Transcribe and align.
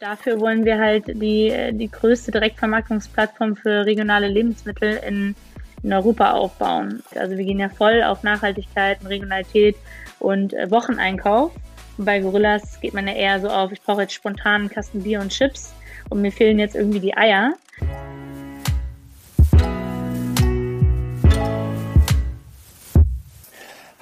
dafür 0.00 0.40
wollen 0.40 0.64
wir 0.64 0.78
halt 0.78 1.06
die, 1.08 1.70
die 1.72 1.90
größte 1.90 2.32
Direktvermarktungsplattform 2.32 3.54
für 3.54 3.84
regionale 3.84 4.28
Lebensmittel 4.28 4.98
in, 5.06 5.36
in 5.82 5.92
Europa 5.92 6.32
aufbauen. 6.32 7.02
Also 7.14 7.36
wir 7.36 7.44
gehen 7.44 7.58
ja 7.58 7.68
voll 7.68 8.02
auf 8.02 8.22
Nachhaltigkeit 8.22 9.00
und 9.02 9.08
Regionalität 9.08 9.76
und 10.18 10.54
äh, 10.54 10.70
Wocheneinkauf. 10.70 11.52
Und 11.98 12.04
bei 12.06 12.18
Gorillas 12.20 12.80
geht 12.80 12.94
man 12.94 13.06
ja 13.06 13.12
eher 13.12 13.40
so 13.40 13.48
auf, 13.48 13.72
ich 13.72 13.82
brauche 13.82 14.02
jetzt 14.02 14.14
spontan 14.14 14.62
einen 14.62 14.70
Kasten 14.70 15.02
Bier 15.02 15.20
und 15.20 15.28
Chips 15.28 15.74
und 16.08 16.22
mir 16.22 16.32
fehlen 16.32 16.58
jetzt 16.58 16.74
irgendwie 16.74 17.00
die 17.00 17.14
Eier. 17.14 17.52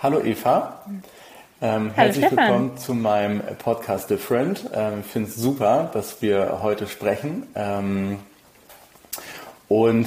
Hallo 0.01 0.23
Eva. 0.23 0.81
Ähm, 1.61 1.91
herzlich 1.93 2.27
Stefan. 2.27 2.39
willkommen 2.39 2.79
zu 2.79 2.95
meinem 2.95 3.43
Podcast 3.59 4.11
Different. 4.11 4.71
Ähm, 4.73 5.01
ich 5.01 5.07
finde 5.07 5.29
es 5.29 5.35
super, 5.35 5.91
dass 5.93 6.23
wir 6.23 6.61
heute 6.63 6.87
sprechen. 6.87 7.49
Ähm, 7.57 8.21
und 9.67 10.07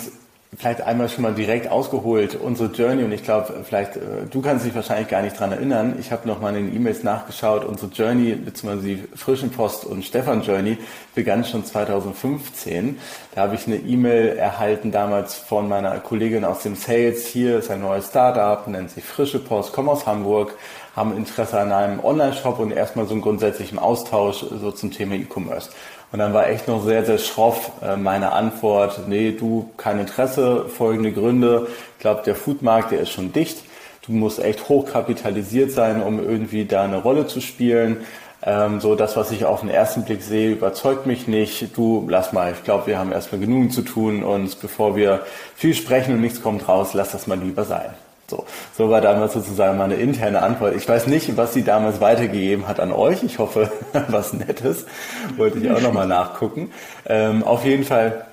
vielleicht 0.58 0.82
einmal 0.82 1.08
schon 1.08 1.24
mal 1.24 1.34
direkt 1.34 1.70
ausgeholt, 1.70 2.36
unsere 2.36 2.72
Journey, 2.72 3.04
und 3.04 3.12
ich 3.12 3.24
glaube, 3.24 3.64
vielleicht, 3.64 3.96
äh, 3.96 4.26
du 4.30 4.42
kannst 4.42 4.66
dich 4.66 4.76
wahrscheinlich 4.76 5.08
gar 5.08 5.22
nicht 5.22 5.40
dran 5.40 5.52
erinnern, 5.52 5.96
ich 6.00 6.12
habe 6.12 6.28
nochmal 6.28 6.56
in 6.56 6.68
den 6.68 6.76
E-Mails 6.76 7.04
nachgeschaut, 7.04 7.64
unsere 7.64 7.92
Journey, 7.92 8.34
beziehungsweise 8.34 8.88
die 8.88 9.04
Frischen 9.16 9.50
Post 9.50 9.86
und 9.86 10.04
Stefan 10.04 10.42
Journey 10.42 10.78
begann 11.16 11.46
schon 11.46 11.64
2015. 11.64 13.00
Da 13.34 13.42
habe 13.42 13.56
ich 13.56 13.68
eine 13.68 13.78
E-Mail 13.78 14.38
erhalten 14.38 14.92
damals 14.92 15.36
von 15.36 15.70
meiner 15.70 16.00
Kollegin 16.00 16.44
aus 16.44 16.64
dem 16.64 16.76
Sales, 16.76 17.28
hier 17.28 17.60
ist 17.60 17.72
ein 17.72 17.82
neues 17.82 18.08
Startup, 18.08 18.68
nennt 18.68 18.92
sich 18.92 19.04
Frische 19.04 19.40
Post, 19.40 19.72
komme 19.72 19.92
aus 19.92 20.06
Hamburg, 20.06 20.56
haben 20.96 21.16
Interesse 21.16 21.60
an 21.60 21.72
einem 21.72 22.04
Online-Shop 22.04 22.60
und 22.60 22.72
erstmal 22.72 23.06
so 23.06 23.14
einen 23.14 23.22
grundsätzlichen 23.22 23.80
Austausch 23.80 24.46
so 24.50 24.72
zum 24.72 24.92
Thema 24.92 25.16
E-Commerce. 25.16 25.70
Und 26.12 26.20
dann 26.20 26.34
war 26.34 26.50
echt 26.50 26.68
noch 26.68 26.84
sehr, 26.84 27.06
sehr 27.06 27.18
schroff 27.18 27.72
äh, 27.82 27.96
meine 27.96 28.34
Antwort, 28.34 29.08
nee, 29.08 29.32
du, 29.32 29.70
kein 29.78 30.00
Interesse, 30.00 30.66
folgende 30.68 31.14
Gründe. 31.14 31.68
Ich 31.96 32.02
glaube, 32.02 32.22
der 32.26 32.36
Foodmarkt, 32.36 32.92
der 32.92 33.00
ist 33.00 33.12
schon 33.12 33.32
dicht. 33.32 33.64
Du 34.06 34.12
musst 34.12 34.40
echt 34.40 34.68
hochkapitalisiert 34.68 35.72
sein, 35.72 36.02
um 36.02 36.20
irgendwie 36.20 36.66
da 36.66 36.84
eine 36.84 36.98
Rolle 36.98 37.28
zu 37.28 37.40
spielen. 37.40 38.04
Ähm, 38.44 38.82
so 38.82 38.96
das, 38.96 39.16
was 39.16 39.32
ich 39.32 39.46
auf 39.46 39.62
den 39.62 39.70
ersten 39.70 40.04
Blick 40.04 40.24
sehe, 40.24 40.52
überzeugt 40.52 41.06
mich 41.06 41.28
nicht. 41.28 41.78
Du, 41.78 42.08
lass 42.10 42.34
mal, 42.34 42.52
ich 42.52 42.64
glaube, 42.64 42.88
wir 42.88 42.98
haben 42.98 43.12
erstmal 43.12 43.40
genug 43.40 43.72
zu 43.72 43.84
tun 43.84 44.24
und 44.24 44.60
bevor 44.60 44.96
wir 44.96 45.22
viel 45.56 45.76
sprechen 45.76 46.16
und 46.16 46.22
nichts 46.22 46.42
kommt 46.42 46.68
raus, 46.68 46.94
lass 46.94 47.12
das 47.12 47.28
mal 47.28 47.38
lieber 47.38 47.64
sein. 47.64 47.92
So, 48.32 48.46
so 48.78 48.90
war 48.90 49.02
damals 49.02 49.34
sozusagen 49.34 49.78
meine 49.78 49.96
interne 49.96 50.42
Antwort. 50.42 50.74
Ich 50.78 50.88
weiß 50.88 51.08
nicht, 51.08 51.36
was 51.36 51.54
sie 51.54 51.64
damals 51.64 52.00
weitergegeben 52.00 52.66
hat 52.68 52.80
an 52.80 52.94
euch. 52.94 53.24
Ich 53.24 53.40
hoffe, 53.40 53.70
was 54.08 54.32
Nettes. 54.32 54.86
Wollte 55.36 55.60
ich 55.60 55.70
auch 55.70 55.82
nochmal 55.82 56.08
nachgucken. 56.08 56.72
Ähm, 57.06 57.44
auf 57.44 57.66
jeden 57.66 57.84
Fall 57.84 58.26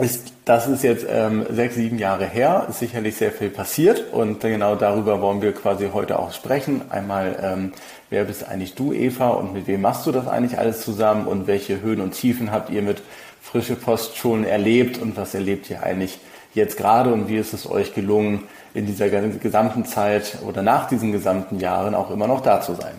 ist, 0.00 0.32
das 0.44 0.66
ist 0.66 0.82
jetzt 0.82 1.06
ähm, 1.08 1.46
sechs, 1.48 1.76
sieben 1.76 1.98
Jahre 1.98 2.26
her, 2.26 2.66
ist 2.68 2.80
sicherlich 2.80 3.16
sehr 3.16 3.30
viel 3.30 3.48
passiert 3.48 4.12
und 4.12 4.40
genau 4.40 4.74
darüber 4.74 5.22
wollen 5.22 5.40
wir 5.40 5.52
quasi 5.52 5.90
heute 5.94 6.18
auch 6.18 6.32
sprechen. 6.32 6.82
Einmal, 6.90 7.36
ähm, 7.40 7.72
wer 8.10 8.24
bist 8.24 8.46
eigentlich 8.46 8.74
du, 8.74 8.92
Eva, 8.92 9.28
und 9.28 9.54
mit 9.54 9.68
wem 9.68 9.80
machst 9.80 10.06
du 10.06 10.12
das 10.12 10.26
eigentlich 10.26 10.58
alles 10.58 10.82
zusammen 10.82 11.26
und 11.26 11.46
welche 11.46 11.80
Höhen 11.80 12.00
und 12.00 12.10
Tiefen 12.10 12.50
habt 12.50 12.68
ihr 12.68 12.82
mit 12.82 13.00
Frische 13.40 13.76
Post 13.76 14.16
schon 14.16 14.44
erlebt 14.44 14.98
und 14.98 15.16
was 15.16 15.34
erlebt 15.34 15.70
ihr 15.70 15.82
eigentlich 15.84 16.18
jetzt 16.52 16.76
gerade 16.76 17.12
und 17.12 17.28
wie 17.28 17.36
ist 17.36 17.54
es 17.54 17.70
euch 17.70 17.94
gelungen, 17.94 18.42
in 18.76 18.84
dieser 18.84 19.08
gesamten 19.08 19.86
Zeit 19.86 20.38
oder 20.46 20.62
nach 20.62 20.86
diesen 20.86 21.10
gesamten 21.10 21.58
Jahren 21.58 21.94
auch 21.94 22.10
immer 22.10 22.26
noch 22.26 22.42
da 22.42 22.60
zu 22.60 22.74
sein. 22.74 22.94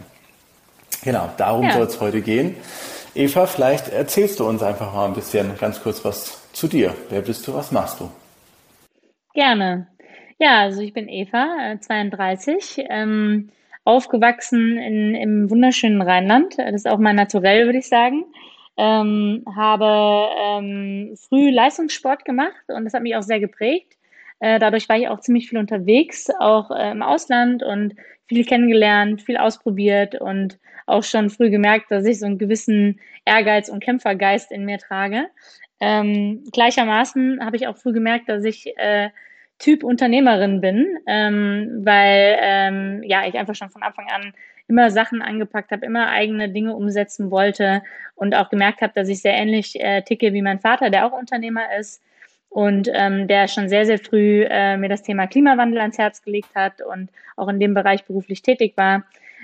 Genau, 1.03 1.29
darum 1.37 1.65
ja. 1.65 1.73
soll 1.73 1.83
es 1.83 2.01
heute 2.01 2.21
gehen. 2.21 2.55
Eva, 3.13 3.45
vielleicht 3.45 3.89
erzählst 3.89 4.39
du 4.39 4.47
uns 4.47 4.63
einfach 4.63 4.93
mal 4.93 5.05
ein 5.05 5.13
bisschen 5.13 5.55
ganz 5.59 5.81
kurz 5.81 6.03
was 6.03 6.51
zu 6.51 6.67
dir. 6.67 6.95
Wer 7.09 7.21
bist 7.21 7.47
du, 7.47 7.53
was 7.53 7.71
machst 7.71 7.99
du? 7.99 8.09
Gerne. 9.35 9.87
Ja, 10.39 10.61
also 10.61 10.81
ich 10.81 10.93
bin 10.93 11.07
Eva, 11.07 11.75
32, 11.79 12.79
äh, 12.79 12.85
ähm, 12.89 13.49
aufgewachsen 13.83 14.77
in, 14.77 15.13
im 15.13 15.49
wunderschönen 15.49 16.01
Rheinland. 16.01 16.57
Das 16.57 16.73
ist 16.73 16.87
auch 16.87 16.97
mein 16.97 17.15
Naturell, 17.15 17.65
würde 17.65 17.77
ich 17.77 17.87
sagen. 17.87 18.25
Ähm, 18.77 19.43
habe 19.55 20.29
ähm, 20.39 21.15
früh 21.29 21.51
Leistungssport 21.51 22.25
gemacht 22.25 22.63
und 22.67 22.85
das 22.85 22.93
hat 22.93 23.03
mich 23.03 23.15
auch 23.15 23.23
sehr 23.23 23.39
geprägt. 23.39 23.96
Äh, 24.39 24.59
dadurch 24.59 24.87
war 24.89 24.97
ich 24.97 25.07
auch 25.07 25.19
ziemlich 25.19 25.49
viel 25.49 25.57
unterwegs, 25.57 26.29
auch 26.39 26.71
äh, 26.71 26.91
im 26.91 27.01
Ausland 27.01 27.63
und 27.63 27.95
viel 28.27 28.45
kennengelernt, 28.45 29.21
viel 29.21 29.37
ausprobiert 29.37 30.19
und 30.19 30.59
auch 30.85 31.03
schon 31.03 31.29
früh 31.29 31.49
gemerkt, 31.49 31.91
dass 31.91 32.05
ich 32.05 32.19
so 32.19 32.25
einen 32.25 32.37
gewissen 32.37 32.99
Ehrgeiz 33.25 33.69
und 33.69 33.83
Kämpfergeist 33.83 34.51
in 34.51 34.65
mir 34.65 34.77
trage. 34.77 35.27
Ähm, 35.79 36.43
gleichermaßen 36.51 37.43
habe 37.45 37.55
ich 37.55 37.67
auch 37.67 37.77
früh 37.77 37.93
gemerkt, 37.93 38.29
dass 38.29 38.43
ich 38.43 38.77
äh, 38.77 39.09
Typ 39.59 39.83
Unternehmerin 39.83 40.61
bin, 40.61 40.97
ähm, 41.07 41.81
weil 41.83 42.37
ähm, 42.39 43.03
ja 43.03 43.27
ich 43.27 43.35
einfach 43.35 43.55
schon 43.55 43.69
von 43.69 43.83
Anfang 43.83 44.07
an 44.09 44.33
immer 44.67 44.91
Sachen 44.91 45.21
angepackt 45.21 45.71
habe, 45.71 45.85
immer 45.85 46.09
eigene 46.09 46.49
Dinge 46.49 46.75
umsetzen 46.75 47.31
wollte 47.31 47.81
und 48.15 48.35
auch 48.35 48.49
gemerkt 48.49 48.81
habe, 48.81 48.93
dass 48.93 49.07
ich 49.07 49.21
sehr 49.21 49.33
ähnlich 49.33 49.79
äh, 49.79 50.01
ticke 50.01 50.33
wie 50.33 50.41
mein 50.41 50.59
Vater, 50.59 50.89
der 50.89 51.05
auch 51.05 51.17
Unternehmer 51.17 51.75
ist 51.77 52.01
und 52.49 52.89
ähm, 52.93 53.27
der 53.27 53.47
schon 53.47 53.69
sehr, 53.69 53.85
sehr 53.85 53.99
früh 53.99 54.43
äh, 54.43 54.77
mir 54.77 54.89
das 54.89 55.03
Thema 55.03 55.27
Klimawandel 55.27 55.79
ans 55.79 55.97
Herz 55.97 56.21
gelegt 56.21 56.49
hat 56.55 56.81
und 56.81 57.09
auch 57.35 57.47
in 57.49 57.59
dem 57.59 57.73
Bereich 57.73 58.05
beruflich 58.05 58.41
tätig 58.41 58.73
war 58.77 59.03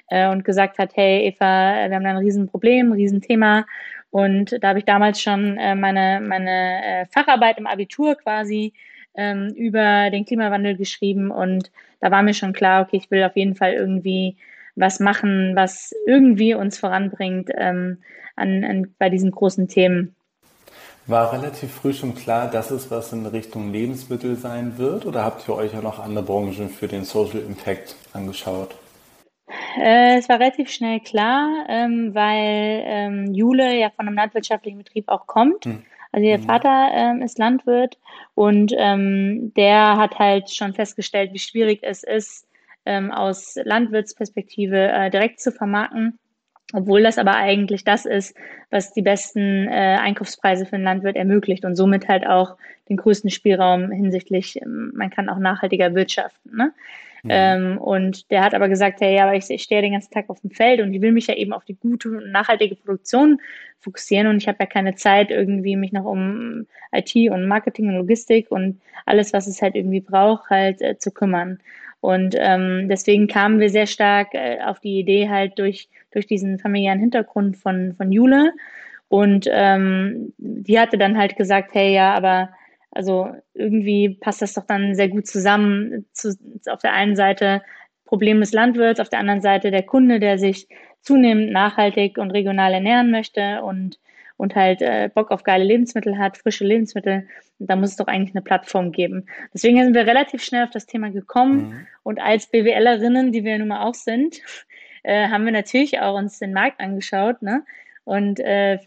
äh, 0.09 0.29
und 0.29 0.45
gesagt 0.45 0.79
hat, 0.79 0.95
hey 0.95 1.27
Eva, 1.27 1.89
wir 1.89 1.95
haben 1.95 2.03
da 2.03 2.11
ein 2.11 2.17
Riesenproblem, 2.17 2.89
ein 2.89 2.93
Riesenthema. 2.93 3.65
Und 4.09 4.57
da 4.61 4.69
habe 4.69 4.79
ich 4.79 4.85
damals 4.85 5.21
schon 5.21 5.57
äh, 5.57 5.75
meine, 5.75 6.21
meine 6.21 6.85
äh, 6.85 7.05
Facharbeit 7.07 7.57
im 7.57 7.67
Abitur 7.67 8.15
quasi 8.15 8.73
ähm, 9.15 9.53
über 9.55 10.09
den 10.11 10.25
Klimawandel 10.25 10.75
geschrieben 10.75 11.31
und 11.31 11.71
da 11.99 12.11
war 12.11 12.21
mir 12.21 12.33
schon 12.33 12.51
klar, 12.51 12.81
okay, 12.81 12.97
ich 12.97 13.09
will 13.11 13.23
auf 13.23 13.35
jeden 13.35 13.55
Fall 13.55 13.73
irgendwie 13.73 14.35
was 14.75 14.99
machen, 14.99 15.55
was 15.55 15.93
irgendwie 16.05 16.53
uns 16.53 16.77
voranbringt 16.77 17.49
ähm, 17.55 17.99
an, 18.35 18.63
an, 18.63 18.93
bei 18.97 19.09
diesen 19.09 19.31
großen 19.31 19.67
Themen. 19.67 20.15
War 21.05 21.33
relativ 21.33 21.73
früh 21.73 21.93
schon 21.93 22.15
klar, 22.15 22.49
dass 22.49 22.71
es 22.71 22.89
was 22.89 23.11
in 23.11 23.25
Richtung 23.25 23.73
Lebensmittel 23.73 24.37
sein 24.37 24.77
wird 24.77 25.05
oder 25.05 25.25
habt 25.25 25.47
ihr 25.49 25.55
euch 25.55 25.73
ja 25.73 25.81
noch 25.81 25.99
andere 25.99 26.23
Branchen 26.23 26.69
für 26.69 26.87
den 26.87 27.03
Social 27.03 27.39
Impact 27.39 27.97
angeschaut? 28.13 28.75
Äh, 29.77 30.17
es 30.17 30.29
war 30.29 30.39
relativ 30.39 30.69
schnell 30.69 31.01
klar, 31.01 31.65
ähm, 31.67 32.15
weil 32.15 32.83
ähm, 32.85 33.33
Jule 33.33 33.77
ja 33.77 33.89
von 33.89 34.07
einem 34.07 34.15
landwirtschaftlichen 34.15 34.77
Betrieb 34.77 35.09
auch 35.09 35.27
kommt. 35.27 35.65
Hm. 35.65 35.83
Also 36.13 36.25
ihr 36.25 36.37
hm. 36.37 36.43
Vater 36.43 36.91
ähm, 36.93 37.21
ist 37.21 37.37
Landwirt 37.37 37.97
und 38.33 38.73
ähm, 38.77 39.51
der 39.57 39.97
hat 39.97 40.19
halt 40.19 40.51
schon 40.51 40.73
festgestellt, 40.73 41.33
wie 41.33 41.39
schwierig 41.39 41.79
es 41.81 42.03
ist, 42.03 42.47
ähm, 42.85 43.11
aus 43.11 43.55
Landwirtsperspektive 43.61 44.89
äh, 44.89 45.09
direkt 45.09 45.41
zu 45.41 45.51
vermarkten 45.51 46.17
obwohl 46.73 47.03
das 47.03 47.17
aber 47.17 47.35
eigentlich 47.35 47.83
das 47.83 48.05
ist, 48.05 48.35
was 48.69 48.93
die 48.93 49.01
besten 49.03 49.67
äh, 49.67 49.97
Einkaufspreise 50.01 50.65
für 50.65 50.75
den 50.75 50.83
Landwirt 50.83 51.15
ermöglicht 51.15 51.63
und 51.65 51.75
somit 51.75 52.07
halt 52.07 52.27
auch 52.27 52.57
den 52.89 52.97
größten 52.97 53.29
Spielraum 53.29 53.91
hinsichtlich, 53.91 54.61
ähm, 54.61 54.91
man 54.95 55.09
kann 55.09 55.29
auch 55.29 55.37
nachhaltiger 55.37 55.95
wirtschaften. 55.95 56.55
Ne? 56.55 56.73
Mhm. 57.23 57.29
Ähm, 57.31 57.77
und 57.77 58.31
der 58.31 58.43
hat 58.43 58.53
aber 58.53 58.67
gesagt, 58.67 58.99
hey, 58.99 59.15
ja, 59.15 59.23
aber 59.23 59.35
ich, 59.35 59.49
ich 59.49 59.63
stehe 59.63 59.81
den 59.81 59.93
ganzen 59.93 60.11
Tag 60.11 60.29
auf 60.29 60.41
dem 60.41 60.51
Feld 60.51 60.81
und 60.81 60.93
ich 60.93 61.01
will 61.01 61.13
mich 61.13 61.27
ja 61.27 61.35
eben 61.35 61.53
auf 61.53 61.63
die 61.63 61.75
gute 61.75 62.09
und 62.09 62.31
nachhaltige 62.31 62.75
Produktion 62.75 63.39
fokussieren 63.79 64.27
und 64.27 64.37
ich 64.37 64.47
habe 64.47 64.57
ja 64.59 64.65
keine 64.65 64.95
Zeit, 64.95 65.29
irgendwie 65.29 65.75
mich 65.75 65.91
noch 65.91 66.05
um 66.05 66.65
IT 66.91 67.15
und 67.15 67.47
Marketing 67.47 67.89
und 67.89 67.95
Logistik 67.95 68.51
und 68.51 68.81
alles, 69.05 69.31
was 69.31 69.47
es 69.47 69.61
halt 69.61 69.75
irgendwie 69.75 70.01
braucht, 70.01 70.49
halt 70.49 70.81
äh, 70.81 70.97
zu 70.97 71.11
kümmern. 71.11 71.59
Und 72.01 72.35
ähm, 72.37 72.89
deswegen 72.89 73.27
kamen 73.27 73.61
wir 73.61 73.69
sehr 73.69 73.87
stark 73.87 74.33
äh, 74.33 74.59
auf 74.61 74.81
die 74.81 74.99
Idee 74.99 75.29
halt 75.29 75.57
durch, 75.57 75.87
durch 76.13 76.27
diesen 76.27 76.59
familiären 76.59 76.99
Hintergrund 76.99 77.57
von, 77.57 77.93
von 77.95 78.11
Jule. 78.11 78.53
Und 79.07 79.47
ähm, 79.49 80.33
die 80.37 80.79
hatte 80.79 80.97
dann 80.97 81.17
halt 81.17 81.35
gesagt, 81.35 81.73
hey, 81.73 81.93
ja, 81.93 82.13
aber 82.13 82.49
also 82.91 83.29
irgendwie 83.53 84.09
passt 84.09 84.41
das 84.41 84.53
doch 84.53 84.65
dann 84.65 84.95
sehr 84.95 85.09
gut 85.09 85.27
zusammen. 85.27 86.05
Zu, 86.13 86.37
auf 86.67 86.81
der 86.81 86.93
einen 86.93 87.15
Seite 87.15 87.61
Problem 88.05 88.39
des 88.39 88.53
Landwirts, 88.53 88.99
auf 88.99 89.09
der 89.09 89.19
anderen 89.19 89.41
Seite 89.41 89.71
der 89.71 89.83
Kunde, 89.83 90.19
der 90.19 90.37
sich 90.37 90.67
zunehmend 91.01 91.51
nachhaltig 91.51 92.17
und 92.17 92.31
regional 92.31 92.73
ernähren 92.73 93.11
möchte 93.11 93.61
und 93.63 93.99
und 94.37 94.55
halt 94.55 94.81
äh, 94.81 95.09
Bock 95.13 95.31
auf 95.31 95.43
geile 95.43 95.63
Lebensmittel 95.63 96.17
hat, 96.17 96.37
frische 96.37 96.65
Lebensmittel, 96.65 97.27
da 97.59 97.75
muss 97.75 97.91
es 97.91 97.95
doch 97.95 98.07
eigentlich 98.07 98.35
eine 98.35 98.41
Plattform 98.41 98.91
geben. 98.91 99.25
Deswegen 99.53 99.81
sind 99.81 99.93
wir 99.93 100.05
relativ 100.05 100.43
schnell 100.43 100.63
auf 100.63 100.71
das 100.71 100.85
Thema 100.85 101.11
gekommen 101.11 101.69
mhm. 101.69 101.87
und 102.03 102.19
als 102.19 102.47
BWLerinnen, 102.47 103.31
die 103.31 103.43
wir 103.43 103.57
nun 103.57 103.69
mal 103.69 103.83
auch 103.83 103.93
sind, 103.93 104.41
äh, 105.03 105.27
haben 105.29 105.45
wir 105.45 105.51
natürlich 105.51 105.99
auch 105.99 106.17
uns 106.17 106.39
den 106.39 106.53
Markt 106.53 106.79
angeschaut, 106.79 107.41
ne? 107.41 107.63
Und 108.05 108.39
äh, 108.39 108.79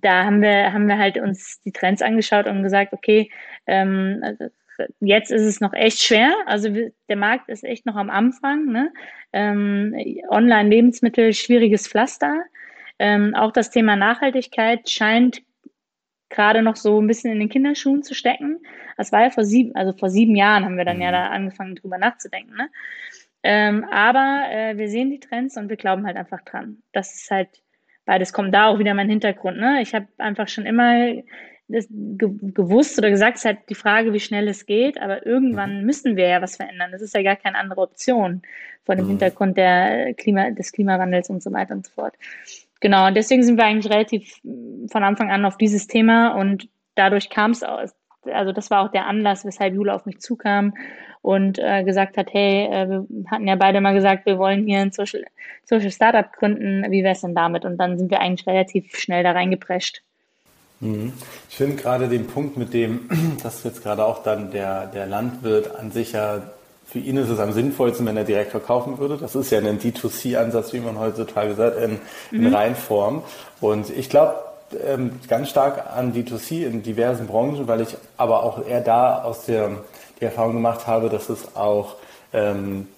da 0.00 0.24
haben 0.24 0.40
wir, 0.40 0.72
haben 0.72 0.86
wir 0.86 0.98
halt 0.98 1.18
uns 1.18 1.60
die 1.62 1.72
Trends 1.72 2.00
angeschaut 2.00 2.46
und 2.46 2.62
gesagt, 2.62 2.92
okay, 2.92 3.30
ähm, 3.66 4.20
also 4.22 4.46
jetzt 5.00 5.30
ist 5.30 5.42
es 5.42 5.60
noch 5.60 5.72
echt 5.72 6.00
schwer. 6.00 6.32
Also 6.46 6.68
der 7.08 7.16
Markt 7.16 7.48
ist 7.48 7.64
echt 7.64 7.86
noch 7.86 7.96
am 7.96 8.10
Anfang. 8.10 8.66
Ne? 8.66 8.92
Ähm, 9.32 9.94
Online-Lebensmittel, 10.28 11.32
schwieriges 11.32 11.88
Pflaster. 11.88 12.44
Ähm, 12.98 13.34
auch 13.34 13.52
das 13.52 13.70
Thema 13.70 13.96
Nachhaltigkeit 13.96 14.88
scheint 14.88 15.42
gerade 16.28 16.62
noch 16.62 16.76
so 16.76 17.00
ein 17.00 17.06
bisschen 17.06 17.32
in 17.32 17.38
den 17.38 17.48
Kinderschuhen 17.48 18.02
zu 18.02 18.14
stecken. 18.14 18.58
Das 18.96 19.12
war 19.12 19.22
ja 19.22 19.30
vor 19.30 19.44
sieben, 19.44 19.74
also 19.74 19.92
vor 19.92 20.10
sieben 20.10 20.34
Jahren 20.34 20.64
haben 20.64 20.76
wir 20.76 20.84
dann 20.84 21.00
ja 21.00 21.08
mhm. 21.08 21.12
da 21.12 21.26
angefangen, 21.28 21.76
drüber 21.76 21.98
nachzudenken. 21.98 22.56
Ne? 22.56 22.68
Ähm, 23.42 23.84
aber 23.90 24.44
äh, 24.50 24.76
wir 24.76 24.88
sehen 24.88 25.10
die 25.10 25.20
Trends 25.20 25.56
und 25.56 25.68
wir 25.68 25.76
glauben 25.76 26.06
halt 26.06 26.16
einfach 26.16 26.42
dran. 26.42 26.82
Das 26.92 27.14
ist 27.14 27.30
halt 27.30 27.48
beides 28.06 28.32
kommt 28.32 28.54
da 28.54 28.68
auch 28.68 28.78
wieder 28.78 28.94
mein 28.94 29.10
Hintergrund. 29.10 29.58
Ne? 29.58 29.82
Ich 29.82 29.94
habe 29.94 30.06
einfach 30.16 30.48
schon 30.48 30.64
immer 30.64 31.12
das 31.68 31.88
ge 31.90 32.30
gewusst 32.54 32.96
oder 32.96 33.10
gesagt, 33.10 33.36
es 33.36 33.42
ist 33.42 33.46
halt 33.46 33.58
die 33.68 33.74
Frage, 33.74 34.12
wie 34.12 34.20
schnell 34.20 34.48
es 34.48 34.66
geht, 34.66 35.00
aber 35.00 35.26
irgendwann 35.26 35.80
mhm. 35.80 35.86
müssen 35.86 36.16
wir 36.16 36.28
ja 36.28 36.40
was 36.40 36.56
verändern. 36.56 36.92
Das 36.92 37.02
ist 37.02 37.14
ja 37.14 37.22
gar 37.22 37.36
keine 37.36 37.58
andere 37.58 37.82
Option 37.82 38.42
vor 38.84 38.94
dem 38.94 39.04
mhm. 39.04 39.10
Hintergrund 39.10 39.56
der 39.56 40.14
Klima, 40.14 40.50
des 40.50 40.70
Klimawandels 40.72 41.28
und 41.28 41.42
so 41.42 41.52
weiter 41.52 41.74
und 41.74 41.84
so 41.84 41.92
fort. 41.92 42.14
Genau, 42.80 43.08
und 43.08 43.16
deswegen 43.16 43.42
sind 43.42 43.56
wir 43.56 43.64
eigentlich 43.64 43.92
relativ 43.92 44.40
von 44.90 45.02
Anfang 45.02 45.30
an 45.30 45.44
auf 45.44 45.56
dieses 45.56 45.88
Thema 45.88 46.36
und 46.36 46.68
dadurch 46.94 47.30
kam 47.30 47.50
es 47.50 47.64
aus. 47.64 47.92
Also 48.32 48.52
das 48.52 48.70
war 48.70 48.84
auch 48.84 48.90
der 48.90 49.06
Anlass, 49.06 49.44
weshalb 49.44 49.74
Jule 49.74 49.94
auf 49.94 50.06
mich 50.06 50.20
zukam 50.20 50.74
und 51.22 51.58
äh, 51.58 51.82
gesagt 51.82 52.16
hat, 52.16 52.32
hey, 52.32 52.66
äh, 52.66 52.88
wir 52.88 53.30
hatten 53.30 53.48
ja 53.48 53.56
beide 53.56 53.80
mal 53.80 53.94
gesagt, 53.94 54.26
wir 54.26 54.38
wollen 54.38 54.64
hier 54.64 54.78
ein 54.78 54.92
Social, 54.92 55.24
Social 55.64 55.90
Startup 55.90 56.32
gründen, 56.32 56.84
wie 56.90 57.02
wäre 57.02 57.14
es 57.14 57.22
denn 57.22 57.34
damit? 57.34 57.64
Und 57.64 57.78
dann 57.78 57.98
sind 57.98 58.10
wir 58.10 58.20
eigentlich 58.20 58.46
relativ 58.46 58.96
schnell 58.96 59.24
da 59.24 59.32
reingeprescht. 59.32 60.02
Mhm. 60.80 61.12
Ich 61.48 61.56
finde 61.56 61.76
gerade 61.76 62.08
den 62.08 62.26
Punkt 62.26 62.56
mit 62.56 62.72
dem, 62.72 63.08
dass 63.42 63.64
jetzt 63.64 63.82
gerade 63.82 64.04
auch 64.04 64.22
dann 64.22 64.50
der, 64.50 64.86
der 64.86 65.06
Landwirt 65.06 65.74
an 65.74 65.90
sich 65.90 66.12
ja, 66.12 66.42
für 66.86 67.00
ihn 67.00 67.16
ist 67.16 67.28
es 67.28 67.40
am 67.40 67.52
sinnvollsten, 67.52 68.06
wenn 68.06 68.16
er 68.16 68.24
direkt 68.24 68.52
verkaufen 68.52 68.98
würde. 68.98 69.16
Das 69.16 69.34
ist 69.34 69.50
ja 69.50 69.58
ein 69.58 69.80
D2C-Ansatz, 69.80 70.72
wie 70.72 70.80
man 70.80 70.98
heutzutage 70.98 71.54
sagt, 71.54 71.78
in, 71.78 71.98
mhm. 72.30 72.46
in 72.46 72.54
Reinform. 72.54 73.24
Und 73.60 73.90
ich 73.90 74.08
glaube, 74.08 74.36
ähm, 74.84 75.20
ganz 75.28 75.48
stark 75.48 75.84
an 75.94 76.12
D2C 76.12 76.64
in 76.64 76.82
diversen 76.82 77.26
Branchen, 77.26 77.68
weil 77.68 77.80
ich 77.80 77.96
aber 78.16 78.42
auch 78.42 78.66
eher 78.66 78.80
da 78.80 79.22
aus 79.22 79.44
der 79.44 79.70
die 80.20 80.24
Erfahrung 80.24 80.54
gemacht 80.54 80.86
habe, 80.86 81.08
dass 81.08 81.28
es 81.28 81.56
auch 81.56 81.96
ähm, 82.32 82.88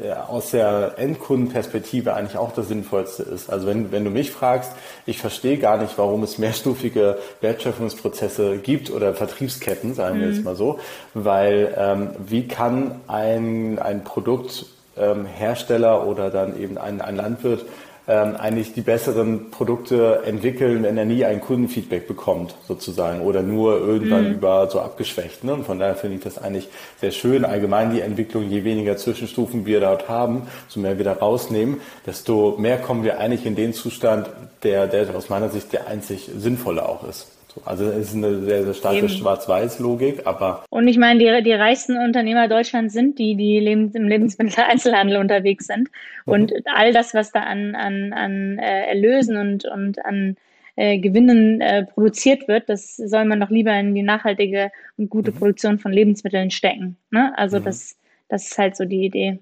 äh, 0.00 0.12
aus 0.12 0.52
der 0.52 0.94
Endkundenperspektive 0.96 2.14
eigentlich 2.14 2.38
auch 2.38 2.52
das 2.52 2.68
Sinnvollste 2.68 3.24
ist. 3.24 3.50
Also 3.50 3.66
wenn, 3.66 3.90
wenn 3.92 4.04
du 4.04 4.10
mich 4.10 4.30
fragst, 4.30 4.72
ich 5.06 5.18
verstehe 5.18 5.58
gar 5.58 5.76
nicht, 5.76 5.98
warum 5.98 6.22
es 6.22 6.38
mehrstufige 6.38 7.18
Wertschöpfungsprozesse 7.40 8.58
gibt 8.58 8.90
oder 8.90 9.14
Vertriebsketten, 9.14 9.94
sagen 9.94 10.20
wir 10.20 10.28
mhm. 10.28 10.34
jetzt 10.34 10.44
mal 10.44 10.56
so, 10.56 10.78
weil 11.14 11.74
ähm, 11.76 12.10
wie 12.26 12.46
kann 12.46 13.00
ein, 13.08 13.78
ein 13.78 14.04
Produkthersteller 14.04 16.00
ähm, 16.00 16.08
oder 16.08 16.30
dann 16.30 16.58
eben 16.58 16.78
ein, 16.78 17.00
ein 17.00 17.16
Landwirt 17.16 17.64
ähm, 18.08 18.36
eigentlich 18.36 18.74
die 18.74 18.80
besseren 18.80 19.50
Produkte 19.50 20.22
entwickeln, 20.24 20.82
wenn 20.82 20.98
er 20.98 21.04
nie 21.04 21.24
ein 21.24 21.40
Kundenfeedback 21.40 22.08
bekommt, 22.08 22.54
sozusagen, 22.66 23.20
oder 23.20 23.42
nur 23.42 23.78
irgendwann 23.78 24.28
mhm. 24.28 24.34
über 24.34 24.68
so 24.70 24.80
abgeschwächt. 24.80 25.44
Ne? 25.44 25.54
Und 25.54 25.64
von 25.64 25.78
daher 25.78 25.94
finde 25.94 26.16
ich 26.16 26.22
das 26.22 26.38
eigentlich 26.38 26.68
sehr 27.00 27.12
schön. 27.12 27.44
Allgemein 27.44 27.92
die 27.92 28.00
Entwicklung, 28.00 28.48
je 28.48 28.64
weniger 28.64 28.96
Zwischenstufen 28.96 29.66
wir 29.66 29.80
dort 29.80 30.08
haben, 30.08 30.48
so 30.68 30.80
mehr 30.80 30.98
wir 30.98 31.04
da 31.04 31.12
rausnehmen, 31.12 31.80
desto 32.06 32.56
mehr 32.58 32.78
kommen 32.78 33.04
wir 33.04 33.18
eigentlich 33.18 33.46
in 33.46 33.54
den 33.54 33.72
Zustand, 33.72 34.28
der, 34.62 34.86
der 34.88 35.14
aus 35.14 35.28
meiner 35.28 35.48
Sicht 35.48 35.72
der 35.72 35.86
einzig 35.86 36.30
sinnvolle 36.36 36.88
auch 36.88 37.06
ist. 37.08 37.28
Also 37.64 37.84
es 37.84 38.08
ist 38.08 38.16
eine 38.16 38.40
sehr, 38.40 38.64
sehr 38.64 38.74
starke 38.74 39.08
Schwarz-Weiß-Logik, 39.08 40.26
aber. 40.26 40.64
Und 40.70 40.88
ich 40.88 40.98
meine, 40.98 41.18
die, 41.18 41.42
die 41.42 41.52
reichsten 41.52 41.96
Unternehmer 41.96 42.48
Deutschlands 42.48 42.94
sind 42.94 43.18
die, 43.18 43.36
die 43.36 43.60
Lebens 43.60 43.94
im 43.94 44.08
Lebensmitteleinzelhandel 44.08 45.18
unterwegs 45.18 45.66
sind. 45.66 45.88
Und 46.24 46.50
mhm. 46.50 46.62
all 46.74 46.92
das, 46.92 47.14
was 47.14 47.32
da 47.32 47.40
an, 47.40 47.74
an, 47.74 48.12
an 48.12 48.58
äh, 48.58 48.86
Erlösen 48.86 49.36
und, 49.36 49.64
und 49.66 50.04
an 50.04 50.36
äh, 50.76 50.98
Gewinnen 50.98 51.60
äh, 51.60 51.84
produziert 51.84 52.48
wird, 52.48 52.68
das 52.68 52.96
soll 52.96 53.24
man 53.24 53.40
doch 53.40 53.50
lieber 53.50 53.78
in 53.78 53.94
die 53.94 54.02
nachhaltige 54.02 54.70
und 54.96 55.10
gute 55.10 55.32
mhm. 55.32 55.36
Produktion 55.36 55.78
von 55.78 55.92
Lebensmitteln 55.92 56.50
stecken. 56.50 56.96
Ne? 57.10 57.32
Also 57.36 57.60
mhm. 57.60 57.64
das, 57.64 57.96
das 58.28 58.46
ist 58.46 58.58
halt 58.58 58.76
so 58.76 58.84
die 58.84 59.04
Idee. 59.04 59.40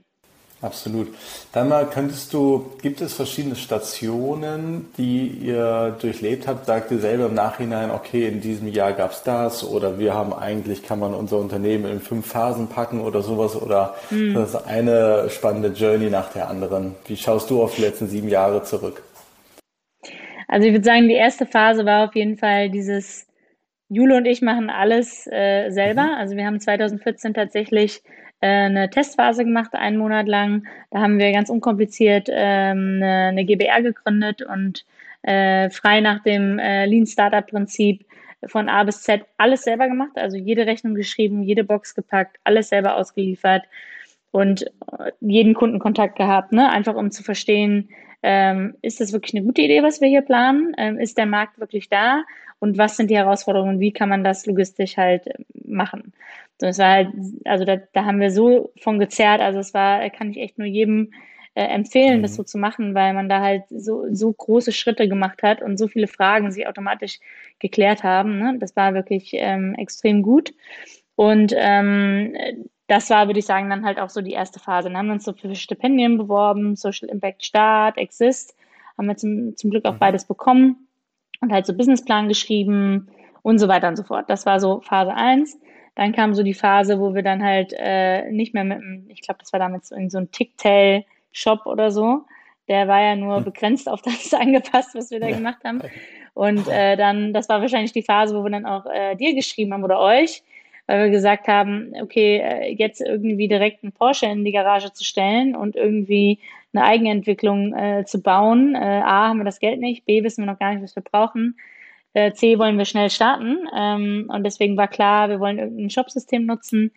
Absolut. 0.63 1.09
Dann 1.53 1.71
mal 1.71 1.87
könntest 1.87 2.35
du, 2.35 2.73
gibt 2.83 3.01
es 3.01 3.15
verschiedene 3.15 3.57
Stationen, 3.57 4.91
die 4.99 5.29
ihr 5.29 5.97
durchlebt 6.01 6.47
habt? 6.47 6.67
Sagt 6.67 6.91
ihr 6.91 6.99
selber 6.99 7.27
im 7.27 7.35
Nachhinein, 7.35 7.91
okay, 7.91 8.29
in 8.29 8.43
diesem 8.43 8.69
Jahr 8.69 8.93
gab 8.93 9.13
es 9.13 9.23
das 9.23 9.65
oder 9.65 9.99
wir 9.99 10.13
haben 10.13 10.35
eigentlich, 10.35 10.83
kann 10.83 10.99
man 10.99 11.15
unser 11.15 11.39
Unternehmen 11.39 11.91
in 11.91 12.01
fünf 12.01 12.27
Phasen 12.27 12.69
packen 12.69 13.01
oder 13.01 13.23
sowas 13.23 13.57
oder 13.57 13.95
mhm. 14.11 14.35
das 14.35 14.51
ist 14.51 14.67
eine 14.67 15.31
spannende 15.31 15.69
Journey 15.69 16.11
nach 16.11 16.31
der 16.31 16.51
anderen. 16.51 16.95
Wie 17.07 17.17
schaust 17.17 17.49
du 17.49 17.63
auf 17.63 17.77
die 17.77 17.83
letzten 17.83 18.09
sieben 18.09 18.29
Jahre 18.29 18.63
zurück? 18.63 19.03
Also 20.47 20.67
ich 20.67 20.75
würde 20.75 20.85
sagen, 20.85 21.09
die 21.09 21.15
erste 21.15 21.47
Phase 21.47 21.87
war 21.87 22.07
auf 22.09 22.15
jeden 22.15 22.37
Fall 22.37 22.69
dieses 22.69 23.27
Jule 23.89 24.17
und 24.19 24.27
ich 24.27 24.43
machen 24.43 24.69
alles 24.69 25.27
äh, 25.27 25.71
selber. 25.71 26.03
Mhm. 26.03 26.15
Also 26.19 26.37
wir 26.37 26.45
haben 26.45 26.61
2014 26.61 27.33
tatsächlich 27.33 28.03
eine 28.47 28.91
Testphase 28.91 29.45
gemacht, 29.45 29.75
einen 29.75 29.99
Monat 29.99 30.27
lang. 30.27 30.67
Da 30.91 31.01
haben 31.01 31.19
wir 31.19 31.33
ganz 31.33 31.51
unkompliziert 31.51 32.29
ähm, 32.31 33.01
eine, 33.03 33.45
GBR 33.45 33.83
gegründet 33.83 34.43
und 34.43 34.85
äh, 35.23 35.71
frei 35.71 36.01
nach 36.01 36.23
dem 36.23 36.59
äh, 36.59 36.87
Lean 36.87 37.07
Startup 37.07 37.47
Prinzip 37.47 38.05
von 38.47 38.69
A 38.69 38.85
bis 38.85 39.03
Z 39.03 39.23
alles 39.37 39.63
selber 39.63 39.87
gemacht, 39.89 40.13
also 40.15 40.37
jede 40.37 40.67
Rechnung 40.67 40.95
geschrieben, 40.95 41.43
jede 41.43 41.65
Box 41.65 41.95
gepackt, 41.95 42.39
alles 42.45 42.71
selber 42.71 42.97
ausgeliefert 42.97 43.65
und 44.31 44.63
äh, 44.99 45.13
jeden 45.21 45.55
Kundenkontakt 45.55 46.17
gehabt, 46.17 46.53
ne? 46.53 46.71
einfach 46.71 46.95
um 46.95 47.11
zu 47.11 47.23
verstehen, 47.23 47.91
ähm, 48.23 48.77
ist 48.83 49.01
das 49.01 49.13
wirklich 49.13 49.35
eine 49.35 49.45
gute 49.45 49.63
Idee, 49.63 49.83
was 49.83 50.01
wir 50.01 50.09
hier 50.09 50.23
planen? 50.23 50.75
Ähm, 50.79 50.99
ist 50.99 51.17
der 51.19 51.27
Markt 51.27 51.59
wirklich 51.59 51.89
da? 51.89 52.23
Und 52.61 52.79
was 52.79 52.97
sind 52.97 53.11
die 53.11 53.17
Herausforderungen? 53.17 53.81
Wie 53.81 53.91
kann 53.91 54.11
man 54.11 54.23
das 54.23 54.47
logistisch 54.47 54.97
halt 54.97 55.29
machen? 55.65 56.13
Das 56.59 56.79
war 56.79 56.91
halt, 56.91 57.09
also 57.47 57.65
da, 57.65 57.77
da 57.77 58.05
haben 58.05 58.21
wir 58.21 58.31
so 58.31 58.71
von 58.79 58.99
gezerrt. 58.99 59.41
Also 59.41 59.59
es 59.59 59.75
war, 59.75 60.09
kann 60.11 60.31
ich 60.31 60.37
echt 60.37 60.59
nur 60.59 60.67
jedem 60.67 61.13
äh, 61.55 61.65
empfehlen, 61.65 62.19
mhm. 62.19 62.23
das 62.23 62.37
so 62.37 62.43
zu 62.43 62.59
machen, 62.59 62.95
weil 62.95 63.15
man 63.15 63.31
da 63.31 63.41
halt 63.41 63.65
so, 63.71 64.05
so 64.13 64.31
große 64.31 64.73
Schritte 64.73 65.09
gemacht 65.09 65.43
hat 65.43 65.63
und 65.63 65.79
so 65.79 65.89
viele 65.89 66.07
Fragen 66.07 66.53
sich 66.53 66.69
automatisch 66.69 67.19
geklärt 67.59 68.05
haben. 68.05 68.39
Ne? 68.39 68.57
Das 68.61 68.77
war 68.77 68.93
wirklich 68.93 69.31
ähm, 69.33 69.75
extrem 69.77 70.23
gut. 70.23 70.53
Und 71.17 71.55
ähm, 71.57 72.37
das 72.89 73.09
war, 73.09 73.27
würde 73.27 73.39
ich 73.39 73.47
sagen, 73.47 73.71
dann 73.71 73.87
halt 73.87 73.99
auch 73.99 74.11
so 74.11 74.21
die 74.21 74.33
erste 74.33 74.61
Phase. 74.61 74.89
Dann 74.89 74.99
haben 74.99 75.07
wir 75.07 75.15
uns 75.15 75.25
so 75.25 75.33
für 75.33 75.55
Stipendien 75.55 76.19
beworben, 76.19 76.77
Social 76.77 77.09
Impact 77.09 77.45
Start, 77.45 77.97
Exist, 77.97 78.55
haben 78.99 79.07
wir 79.07 79.17
zum, 79.17 79.57
zum 79.57 79.71
Glück 79.71 79.87
auch 79.87 79.95
mhm. 79.95 79.99
beides 79.99 80.27
bekommen 80.27 80.87
und 81.41 81.53
halt 81.53 81.67
so 81.67 81.75
Businessplan 81.75 82.29
geschrieben 82.29 83.09
und 83.43 83.59
so 83.59 83.69
weiter 83.69 83.89
und 83.89 83.97
so 83.97 84.03
fort. 84.03 84.29
Das 84.29 84.47
war 84.47 84.61
so 84.61 84.81
Phase 84.81 85.15
1. 85.15 85.59
Dann 85.95 86.13
kam 86.13 86.35
so 86.35 86.43
die 86.43 86.55
Phase, 86.55 87.01
wo 87.01 87.15
wir 87.15 87.23
dann 87.23 87.43
halt 87.43 87.75
äh, 87.77 88.31
nicht 88.31 88.55
mehr 88.55 88.65
mit 88.65 88.79
einem, 88.79 89.07
ich 89.09 89.23
glaube, 89.23 89.39
das 89.41 89.53
war 89.53 89.61
damals 89.61 89.91
in 89.91 90.11
so 90.11 90.19
ein 90.19 90.31
Ticktail-Shop 90.31 91.67
oder 91.67 91.91
so. 91.91 92.23
Der 92.69 92.87
war 92.87 93.01
ja 93.01 93.17
nur 93.17 93.39
hm. 93.39 93.45
begrenzt 93.45 93.89
auf 93.89 94.03
das 94.03 94.33
angepasst, 94.39 94.95
was 94.95 95.11
wir 95.11 95.21
da 95.21 95.29
gemacht 95.29 95.65
haben. 95.65 95.81
Und 96.35 96.69
äh, 96.69 96.97
dann, 96.97 97.33
das 97.33 97.49
war 97.49 97.61
wahrscheinlich 97.61 97.93
die 97.93 98.03
Phase, 98.03 98.37
wo 98.37 98.45
wir 98.45 98.51
dann 98.51 98.67
auch 98.67 98.87
äh, 98.87 99.17
dir 99.17 99.35
geschrieben 99.35 99.73
haben 99.73 99.85
oder 99.85 100.01
euch, 100.01 100.43
weil 100.91 101.05
wir 101.05 101.11
gesagt 101.11 101.47
haben, 101.47 101.93
okay, 102.03 102.39
äh, 102.39 102.75
jetzt 102.75 103.01
irgendwie 103.01 103.47
direkt 103.47 103.85
einen 103.85 103.93
Porsche 103.93 104.27
in 104.27 104.45
die 104.45 104.51
Garage 104.51 104.93
zu 104.93 105.05
stellen 105.05 105.55
und 105.55 105.77
irgendwie 105.77 106.41
eine 106.75 106.85
Eigenentwicklung 106.85 107.73
äh, 107.75 108.05
zu 108.05 108.21
bauen. 108.21 108.75
Äh, 108.75 108.79
A, 109.05 109.29
haben 109.29 109.39
wir 109.39 109.45
das 109.45 109.61
Geld 109.61 109.79
nicht, 109.79 110.05
B, 110.05 110.25
wissen 110.25 110.43
wir 110.43 110.51
noch 110.51 110.59
gar 110.59 110.75
nicht, 110.75 110.83
was 110.83 110.97
wir 110.97 111.05
brauchen. 111.05 111.57
Äh, 112.13 112.33
C 112.33 112.59
wollen 112.59 112.77
wir 112.77 112.87
schnell 112.87 113.09
starten. 113.09 113.69
Ähm, 113.73 114.29
und 114.35 114.43
deswegen 114.43 114.77
war 114.77 114.89
klar, 114.89 115.29
wir 115.29 115.39
wollen 115.39 115.61
irgendein 115.61 115.91
Shopsystem 115.91 116.45
nutzen. 116.45 116.91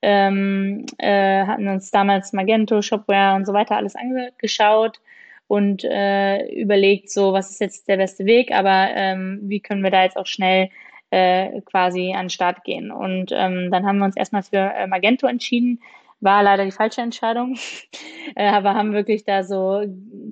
Ähm, 0.00 0.86
äh, 0.98 1.44
hatten 1.44 1.66
uns 1.66 1.90
damals 1.90 2.32
Magento, 2.32 2.82
Shopware 2.82 3.34
und 3.34 3.46
so 3.46 3.52
weiter 3.52 3.76
alles 3.76 3.96
angeschaut 3.96 5.00
und 5.48 5.82
überlegt, 5.82 7.10
so, 7.10 7.32
was 7.32 7.50
ist 7.50 7.60
jetzt 7.60 7.88
der 7.88 7.96
beste 7.96 8.24
Weg, 8.24 8.52
aber 8.52 8.90
ähm, 8.94 9.40
wie 9.42 9.58
können 9.58 9.82
wir 9.82 9.90
da 9.90 10.04
jetzt 10.04 10.16
auch 10.16 10.28
schnell 10.28 10.70
äh, 11.10 11.60
quasi 11.62 12.12
an 12.14 12.24
den 12.24 12.30
Start 12.30 12.64
gehen. 12.64 12.90
Und 12.90 13.32
ähm, 13.32 13.70
dann 13.70 13.86
haben 13.86 13.98
wir 13.98 14.04
uns 14.04 14.16
erstmal 14.16 14.42
für 14.42 14.58
äh, 14.58 14.86
Magento 14.86 15.26
entschieden. 15.26 15.80
War 16.20 16.42
leider 16.42 16.64
die 16.64 16.70
falsche 16.70 17.00
Entscheidung, 17.00 17.56
äh, 18.36 18.48
aber 18.48 18.74
haben 18.74 18.92
wirklich 18.92 19.24
da 19.24 19.42
so 19.42 19.82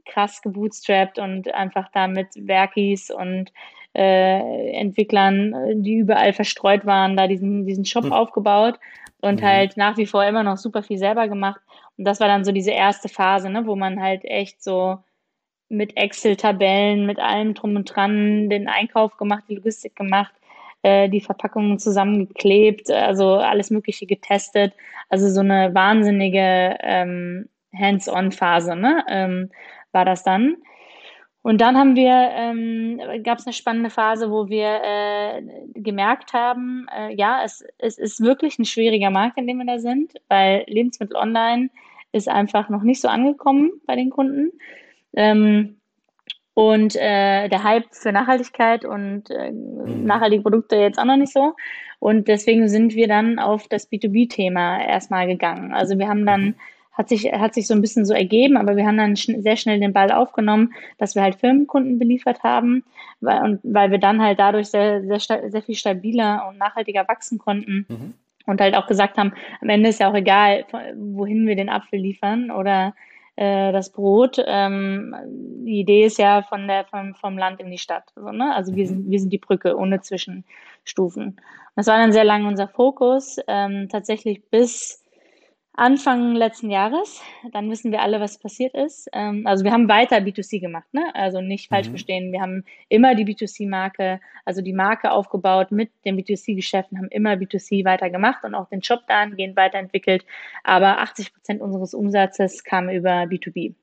krass 0.05 0.43
gebootstrapped 0.43 1.19
und 1.19 1.53
einfach 1.55 1.89
da 1.93 2.07
mit 2.07 2.29
Werkis 2.37 3.11
und 3.11 3.53
äh, 3.95 4.71
Entwicklern, 4.73 5.83
die 5.83 5.97
überall 5.97 6.33
verstreut 6.33 6.85
waren, 6.87 7.17
da 7.17 7.27
diesen, 7.27 7.67
diesen 7.67 7.85
Shop 7.85 8.05
mhm. 8.05 8.13
aufgebaut 8.13 8.79
und 9.21 9.41
mhm. 9.41 9.45
halt 9.47 9.77
nach 9.77 9.97
wie 9.97 10.07
vor 10.07 10.25
immer 10.25 10.43
noch 10.43 10.59
super 10.59 10.83
viel 10.83 10.99
selber 10.99 11.27
gemacht. 11.27 11.61
Und 11.97 12.05
das 12.05 12.21
war 12.21 12.29
dann 12.29 12.45
so 12.45 12.53
diese 12.53 12.71
erste 12.71 13.09
Phase, 13.09 13.51
ne, 13.51 13.67
wo 13.67 13.75
man 13.75 14.01
halt 14.01 14.25
echt 14.25 14.63
so 14.63 14.99
mit 15.69 15.97
Excel-Tabellen, 15.97 17.07
mit 17.07 17.19
allem 17.19 17.55
drum 17.55 17.77
und 17.77 17.85
dran 17.85 18.49
den 18.49 18.69
Einkauf 18.69 19.17
gemacht, 19.17 19.45
die 19.49 19.57
Logistik 19.57 19.97
gemacht, 19.97 20.33
äh, 20.89 21.09
die 21.09 21.21
Verpackungen 21.21 21.79
zusammengeklebt, 21.79 22.91
also 22.91 23.35
alles 23.35 23.71
Mögliche 23.71 24.07
getestet. 24.07 24.73
Also 25.09 25.29
so 25.29 25.41
eine 25.41 25.75
wahnsinnige 25.75 26.77
ähm, 26.81 27.49
Hands-on-Phase 27.75 28.77
ne, 28.77 29.05
ähm, 29.09 29.51
war 29.93 30.05
das 30.05 30.23
dann. 30.25 30.57
Und 31.43 31.61
dann 31.61 31.77
haben 31.77 31.95
wir, 31.97 32.13
ähm, 32.13 33.01
gab 33.23 33.39
es 33.39 33.47
eine 33.47 33.53
spannende 33.53 33.91
Phase, 33.91 34.31
wo 34.31 34.49
wir 34.49 34.81
äh, 34.83 35.43
gemerkt 35.75 36.33
haben, 36.33 36.87
äh, 36.95 37.15
ja, 37.15 37.43
es, 37.45 37.65
es 37.79 37.97
ist 37.97 38.21
wirklich 38.21 38.59
ein 38.59 38.65
schwieriger 38.65 39.11
Markt, 39.11 39.39
in 39.39 39.47
dem 39.47 39.59
wir 39.59 39.67
da 39.67 39.79
sind, 39.79 40.13
weil 40.29 40.65
Lebensmittel 40.67 41.17
online 41.17 41.71
ist 42.13 42.29
einfach 42.29 42.69
noch 42.69 42.83
nicht 42.83 43.01
so 43.01 43.09
angekommen 43.09 43.71
bei 43.87 43.95
den 43.97 44.11
Kunden. 44.11 44.53
Ähm, 45.15 45.78
und 46.59 46.97
äh, 46.97 47.49
der 47.49 47.63
Hype 47.63 47.85
für 47.93 48.11
Nachhaltigkeit 48.11 48.85
und 48.85 49.31
äh, 49.31 49.53
mhm. 49.53 50.05
nachhaltige 50.05 50.43
Produkte 50.43 50.75
jetzt 50.75 50.99
auch 50.99 51.05
noch 51.05 51.17
nicht 51.17 51.33
so. 51.33 51.55
Und 52.01 52.27
deswegen 52.27 52.69
sind 52.69 52.97
wir 52.97 53.07
dann 53.07 53.39
auf 53.39 53.69
das 53.69 53.89
B2B-Thema 53.89 54.85
erstmal 54.85 55.29
gegangen. 55.29 55.73
Also 55.73 55.97
wir 56.01 56.09
haben 56.09 56.27
dann 56.27 56.43
mhm 56.43 56.55
hat 56.95 57.09
sich, 57.09 57.33
hat 57.33 57.55
sich 57.55 57.69
so 57.69 57.75
ein 57.75 57.81
bisschen 57.81 58.05
so 58.05 58.13
ergeben, 58.13 58.57
aber 58.57 58.75
wir 58.75 58.85
haben 58.85 58.97
dann 58.97 59.15
schn 59.15 59.41
sehr 59.41 59.55
schnell 59.55 59.79
den 59.79 59.93
Ball 59.93 60.11
aufgenommen, 60.11 60.75
dass 60.99 61.15
wir 61.15 61.23
halt 61.23 61.37
Firmenkunden 61.37 61.97
beliefert 61.97 62.43
haben, 62.43 62.83
weil, 63.21 63.41
und 63.45 63.61
weil 63.63 63.93
wir 63.93 63.99
dann 63.99 64.21
halt 64.21 64.41
dadurch 64.41 64.67
sehr, 64.67 65.05
sehr, 65.05 65.49
sehr 65.49 65.63
viel 65.63 65.77
stabiler 65.77 66.49
und 66.49 66.59
nachhaltiger 66.59 67.07
wachsen 67.07 67.39
konnten. 67.39 67.87
Mhm. 67.89 68.15
Und 68.47 68.61
halt 68.61 68.75
auch 68.75 68.89
gesagt 68.89 69.17
haben, 69.17 69.33
am 69.61 69.69
Ende 69.69 69.91
ist 69.91 70.01
ja 70.01 70.11
auch 70.11 70.15
egal, 70.15 70.65
wohin 70.97 71.47
wir 71.47 71.55
den 71.55 71.69
Apfel 71.69 72.01
liefern 72.01 72.51
oder 72.51 72.95
äh, 73.39 73.71
das 73.71 73.91
Brot. 73.91 74.43
Ähm, 74.45 75.15
die 75.65 75.79
Idee 75.79 76.05
ist 76.05 76.19
ja 76.19 76.43
von 76.43 76.67
der, 76.67 76.85
vom, 76.87 77.15
vom 77.15 77.39
Land 77.39 77.61
in 77.61 77.71
die 77.71 77.79
Stadt. 77.79 78.11
So, 78.17 78.33
ne? 78.33 78.53
Also 78.53 78.75
wir 78.75 78.85
mhm. 78.85 78.89
sind, 78.89 79.11
wir 79.11 79.21
sind 79.21 79.33
die 79.33 79.39
Brücke 79.39 79.77
ohne 79.77 80.01
Zwischenstufen. 80.01 81.41
Das 81.77 81.87
war 81.87 81.99
dann 81.99 82.13
sehr 82.13 82.25
lange 82.25 82.49
unser 82.49 82.67
Fokus, 82.67 83.39
ähm, 83.47 83.89
tatsächlich 83.89 84.43
bis 84.51 85.05
Anfang 85.79 86.35
letzten 86.35 86.71
Jahres. 86.71 87.21
Dann 87.53 87.71
wissen 87.71 87.93
wir 87.93 88.03
alle, 88.03 88.21
was 88.21 88.39
passiert 88.39 88.75
ist. 88.75 89.09
Ähm, 89.13 89.47
also 89.47 89.65
wir 89.65 89.71
haben 89.71 89.89
weiter 89.89 90.17
B2C 90.17 90.61
gemacht, 90.61 90.93
ne? 90.93 91.03
Also 91.15 91.41
nicht 91.41 91.69
falsch 91.69 91.87
mhm. 91.87 91.93
verstehen. 91.93 92.33
Wir 92.33 92.41
haben 92.41 92.65
immer 92.89 93.15
die 93.15 93.25
B2C-Marke, 93.25 94.21
also 94.45 94.61
die 94.61 94.73
Marke 94.73 95.13
aufgebaut 95.13 95.71
mit 95.71 95.91
den 96.05 96.19
B2C-Geschäften, 96.19 96.99
haben 96.99 97.09
immer 97.09 97.35
B2C 97.35 97.85
weiter 97.85 98.11
gemacht 98.11 98.43
und 98.43 98.57
auch 98.57 98.69
den 98.69 98.83
Shop 98.83 99.07
dahingehend 99.07 99.57
weiterentwickelt. 99.57 100.25
Aber 100.65 100.99
80 100.99 101.33
Prozent 101.33 101.61
unseres 101.61 101.95
Umsatzes 101.95 102.65
kam 102.65 102.89
über 102.89 103.23
B2B. 103.23 103.75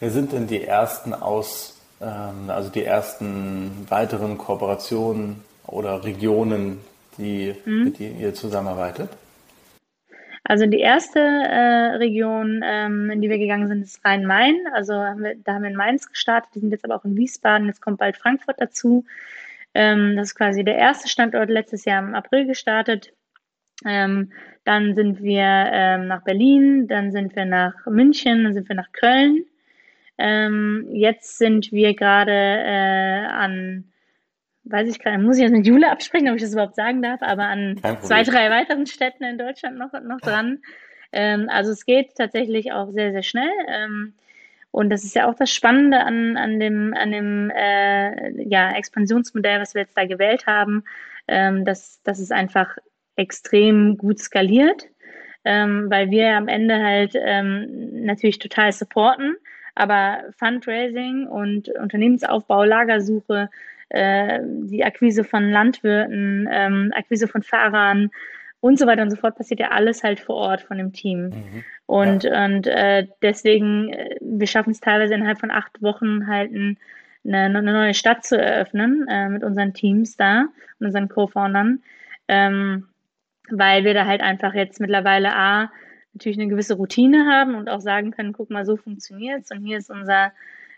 Wer 0.00 0.10
sind 0.10 0.32
denn 0.32 0.46
die 0.46 0.64
ersten 0.64 1.12
aus, 1.12 1.78
ähm, 2.00 2.48
also 2.48 2.70
die 2.70 2.84
ersten 2.84 3.86
weiteren 3.90 4.38
Kooperationen 4.38 5.44
oder 5.66 6.02
Regionen, 6.02 6.80
die, 7.18 7.54
mhm. 7.66 7.84
mit 7.84 7.98
denen 7.98 8.18
ihr 8.18 8.32
zusammenarbeitet? 8.32 9.10
Also 10.44 10.66
die 10.66 10.80
erste 10.80 11.20
äh, 11.20 11.96
Region, 11.96 12.60
ähm, 12.62 13.10
in 13.10 13.22
die 13.22 13.30
wir 13.30 13.38
gegangen 13.38 13.66
sind, 13.66 13.82
ist 13.82 14.04
Rhein-Main. 14.04 14.66
Also 14.74 14.94
haben 14.94 15.22
wir, 15.22 15.36
da 15.36 15.54
haben 15.54 15.62
wir 15.62 15.70
in 15.70 15.76
Mainz 15.76 16.08
gestartet, 16.08 16.54
die 16.54 16.60
sind 16.60 16.70
jetzt 16.70 16.84
aber 16.84 16.96
auch 16.96 17.04
in 17.04 17.16
Wiesbaden, 17.16 17.66
jetzt 17.66 17.80
kommt 17.80 17.98
bald 17.98 18.18
Frankfurt 18.18 18.60
dazu. 18.60 19.06
Ähm, 19.72 20.16
das 20.16 20.28
ist 20.28 20.34
quasi 20.34 20.62
der 20.62 20.76
erste 20.76 21.08
Standort, 21.08 21.48
letztes 21.48 21.86
Jahr 21.86 22.06
im 22.06 22.14
April 22.14 22.46
gestartet. 22.46 23.12
Ähm, 23.86 24.32
dann 24.64 24.94
sind 24.94 25.22
wir 25.22 25.42
ähm, 25.42 26.08
nach 26.08 26.22
Berlin, 26.22 26.88
dann 26.88 27.10
sind 27.10 27.34
wir 27.34 27.46
nach 27.46 27.74
München, 27.86 28.44
dann 28.44 28.54
sind 28.54 28.68
wir 28.68 28.76
nach 28.76 28.92
Köln. 28.92 29.44
Ähm, 30.18 30.88
jetzt 30.92 31.38
sind 31.38 31.72
wir 31.72 31.94
gerade 31.94 32.32
äh, 32.32 33.26
an 33.26 33.84
weiß 34.64 34.88
ich 34.88 34.98
gerade, 34.98 35.18
muss 35.18 35.36
ich 35.36 35.42
jetzt 35.42 35.52
mit 35.52 35.66
Jule 35.66 35.90
absprechen, 35.90 36.28
ob 36.28 36.36
ich 36.36 36.42
das 36.42 36.52
überhaupt 36.52 36.74
sagen 36.74 37.02
darf, 37.02 37.22
aber 37.22 37.44
an 37.44 37.80
zwei, 38.00 38.22
drei 38.22 38.50
weiteren 38.50 38.86
Städten 38.86 39.24
in 39.24 39.38
Deutschland 39.38 39.78
noch, 39.78 39.92
noch 40.02 40.20
dran. 40.20 40.60
Ähm, 41.12 41.48
also 41.48 41.70
es 41.70 41.86
geht 41.86 42.14
tatsächlich 42.16 42.72
auch 42.72 42.90
sehr, 42.90 43.12
sehr 43.12 43.22
schnell. 43.22 43.52
Ähm, 43.68 44.14
und 44.70 44.90
das 44.90 45.04
ist 45.04 45.14
ja 45.14 45.28
auch 45.30 45.36
das 45.36 45.52
Spannende 45.52 46.00
an, 46.00 46.36
an 46.36 46.58
dem, 46.58 46.94
an 46.94 47.12
dem 47.12 47.50
äh, 47.50 48.42
ja, 48.42 48.72
Expansionsmodell, 48.72 49.60
was 49.60 49.74
wir 49.74 49.82
jetzt 49.82 49.96
da 49.96 50.04
gewählt 50.04 50.46
haben, 50.48 50.82
ähm, 51.28 51.64
dass, 51.64 52.02
dass 52.02 52.18
es 52.18 52.32
einfach 52.32 52.76
extrem 53.14 53.96
gut 53.96 54.18
skaliert, 54.18 54.88
ähm, 55.44 55.86
weil 55.90 56.10
wir 56.10 56.36
am 56.36 56.48
Ende 56.48 56.82
halt 56.82 57.14
ähm, 57.14 58.04
natürlich 58.04 58.40
total 58.40 58.72
supporten, 58.72 59.36
aber 59.76 60.24
Fundraising 60.36 61.28
und 61.28 61.68
Unternehmensaufbau, 61.68 62.64
Lagersuche, 62.64 63.50
äh, 63.94 64.40
die 64.42 64.84
Akquise 64.84 65.22
von 65.22 65.50
Landwirten, 65.50 66.48
ähm, 66.50 66.92
Akquise 66.94 67.28
von 67.28 67.42
Fahrern 67.42 68.10
und 68.60 68.78
so 68.78 68.86
weiter 68.86 69.02
und 69.02 69.10
so 69.10 69.16
fort 69.16 69.36
passiert 69.36 69.60
ja 69.60 69.70
alles 69.70 70.02
halt 70.02 70.18
vor 70.18 70.36
Ort 70.36 70.62
von 70.62 70.78
dem 70.78 70.92
Team. 70.92 71.26
Mhm. 71.26 71.64
Und, 71.86 72.24
ja. 72.24 72.44
und 72.44 72.66
äh, 72.66 73.06
deswegen, 73.22 73.92
äh, 73.92 74.16
wir 74.20 74.46
schaffen 74.46 74.70
es 74.70 74.80
teilweise 74.80 75.14
innerhalb 75.14 75.38
von 75.38 75.50
acht 75.50 75.80
Wochen 75.80 76.26
halt 76.26 76.50
ein, 76.52 76.78
eine, 77.24 77.58
eine, 77.58 77.72
neue 77.72 77.94
Stadt 77.94 78.24
zu 78.24 78.36
eröffnen 78.36 79.06
äh, 79.08 79.28
mit 79.28 79.44
unseren 79.44 79.74
Teams 79.74 80.16
da 80.16 80.46
und 80.80 80.86
unseren 80.86 81.08
Co-Foundern, 81.08 81.82
ähm, 82.26 82.88
weil 83.50 83.84
wir 83.84 83.94
da 83.94 84.06
halt 84.06 84.22
einfach 84.22 84.54
jetzt 84.54 84.80
mittlerweile 84.80 85.36
A, 85.36 85.70
natürlich 86.14 86.38
eine 86.38 86.48
gewisse 86.48 86.74
Routine 86.74 87.26
haben 87.26 87.54
und 87.54 87.68
auch 87.68 87.80
sagen 87.80 88.10
können, 88.10 88.32
guck 88.32 88.50
mal, 88.50 88.64
so 88.64 88.76
funktioniert's 88.76 89.52
und 89.52 89.64
hier 89.64 89.78
ist 89.78 89.90
unser 89.90 90.32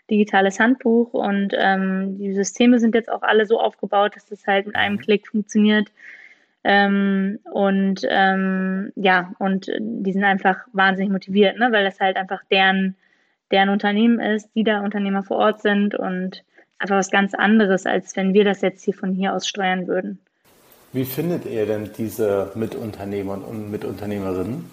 digitales 0.09 0.59
Handbuch 0.59 1.13
und 1.13 1.53
ähm, 1.57 2.17
die 2.17 2.33
Systeme 2.33 2.79
sind 2.79 2.95
jetzt 2.95 3.11
auch 3.11 3.23
alle 3.23 3.45
so 3.45 3.59
aufgebaut, 3.59 4.15
dass 4.15 4.25
das 4.25 4.47
halt 4.47 4.65
mit 4.67 4.75
einem 4.75 4.95
mhm. 4.95 4.99
Klick 4.99 5.27
funktioniert. 5.27 5.91
Ähm, 6.63 7.39
und 7.51 8.01
ähm, 8.09 8.91
ja, 8.95 9.33
und 9.39 9.71
die 9.79 10.11
sind 10.11 10.23
einfach 10.23 10.59
wahnsinnig 10.73 11.11
motiviert, 11.11 11.57
ne? 11.57 11.69
weil 11.71 11.83
das 11.85 11.99
halt 11.99 12.17
einfach 12.17 12.41
deren, 12.51 12.95
deren 13.51 13.69
Unternehmen 13.69 14.19
ist, 14.19 14.49
die 14.55 14.63
da 14.63 14.81
Unternehmer 14.81 15.23
vor 15.23 15.37
Ort 15.37 15.61
sind 15.61 15.95
und 15.95 16.43
einfach 16.79 16.97
was 16.97 17.09
ganz 17.09 17.33
anderes, 17.33 17.85
als 17.85 18.15
wenn 18.15 18.33
wir 18.33 18.43
das 18.43 18.61
jetzt 18.61 18.83
hier 18.83 18.93
von 18.93 19.13
hier 19.13 19.33
aus 19.33 19.47
steuern 19.47 19.87
würden. 19.87 20.19
Wie 20.93 21.05
findet 21.05 21.45
ihr 21.45 21.65
denn 21.65 21.91
diese 21.97 22.51
Mitunternehmer 22.55 23.45
und 23.47 23.71
Mitunternehmerinnen? 23.71 24.69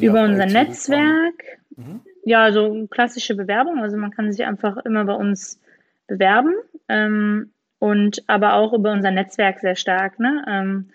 Über 0.00 0.24
unser 0.24 0.46
Netzwerk. 0.46 1.58
Mhm. 1.76 2.00
Ja, 2.24 2.52
so 2.52 2.86
klassische 2.88 3.34
Bewerbung. 3.34 3.82
Also 3.82 3.96
man 3.96 4.10
kann 4.10 4.30
sich 4.32 4.44
einfach 4.44 4.76
immer 4.78 5.04
bei 5.04 5.14
uns 5.14 5.60
bewerben. 6.06 6.54
Ähm, 6.88 7.52
und 7.78 8.22
aber 8.26 8.54
auch 8.54 8.74
über 8.74 8.92
unser 8.92 9.10
Netzwerk 9.10 9.58
sehr 9.60 9.74
stark, 9.74 10.20
ne? 10.20 10.44
Ähm, 10.46 10.90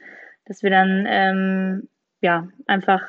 dass 0.45 0.61
wir 0.61 0.69
dann 0.69 1.05
ähm, 1.09 1.89
ja 2.21 2.47
einfach 2.67 3.01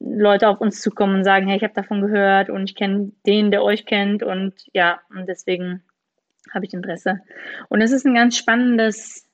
Leute 0.00 0.48
auf 0.48 0.60
uns 0.60 0.80
zukommen 0.80 1.16
und 1.16 1.24
sagen, 1.24 1.46
hey, 1.46 1.58
ich 1.58 1.62
habe 1.62 1.74
davon 1.74 2.00
gehört 2.00 2.48
und 2.50 2.64
ich 2.64 2.74
kenne 2.74 3.12
den, 3.26 3.50
der 3.50 3.62
euch 3.62 3.84
kennt 3.84 4.22
und 4.22 4.54
ja, 4.72 5.00
und 5.10 5.28
deswegen 5.28 5.82
habe 6.52 6.64
ich 6.64 6.72
Interesse. 6.72 7.20
Und 7.68 7.82
es 7.82 7.92
ist 7.92 8.06
ein 8.06 8.14
ganz 8.14 8.36
spannendes 8.36 9.28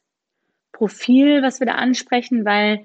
Profil, 0.72 1.42
was 1.42 1.60
wir 1.60 1.66
da 1.66 1.74
ansprechen, 1.74 2.44
weil 2.44 2.84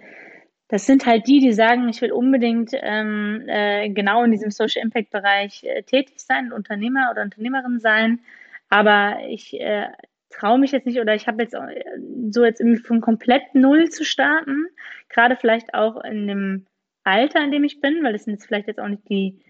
das 0.68 0.86
sind 0.86 1.06
halt 1.06 1.28
die, 1.28 1.40
die 1.40 1.54
sagen, 1.54 1.88
ich 1.90 2.02
will 2.02 2.12
unbedingt 2.12 2.72
ähm, 2.74 3.44
äh, 3.48 3.90
genau 3.90 4.24
in 4.24 4.32
diesem 4.32 4.52
Social 4.52 4.82
Impact 4.82 5.12
Bereich 5.12 5.64
äh, 5.64 5.84
tätig 5.84 6.20
sein, 6.20 6.52
Unternehmer 6.52 7.10
oder 7.12 7.22
Unternehmerin 7.22 7.80
sein, 7.80 8.22
aber 8.70 9.18
ich 9.28 9.60
äh, 9.60 9.88
traue 10.30 10.58
mich 10.58 10.72
jetzt 10.72 10.86
nicht 10.86 11.00
oder 11.00 11.16
ich 11.16 11.28
habe 11.28 11.44
jetzt 11.44 11.54
äh, 11.54 11.84
so 12.30 12.44
jetzt 12.44 12.60
irgendwie 12.60 12.82
von 12.82 13.02
komplett 13.02 13.54
null 13.54 13.90
zu 13.90 14.04
starten, 14.04 14.66
gerade 15.10 15.36
vielleicht 15.36 15.74
auch 15.74 16.04
in 16.04 16.28
dem 16.28 16.66
Alter, 17.04 17.44
in 17.44 17.52
dem 17.52 17.64
ich 17.64 17.82
bin, 17.82 18.04
weil 18.04 18.14
das 18.14 18.24
sind 18.24 18.34
jetzt 18.34 18.48
vielleicht 18.48 18.68
jetzt 18.68 18.80
auch 18.80 18.88
nicht 18.88 19.08
die 19.10 19.44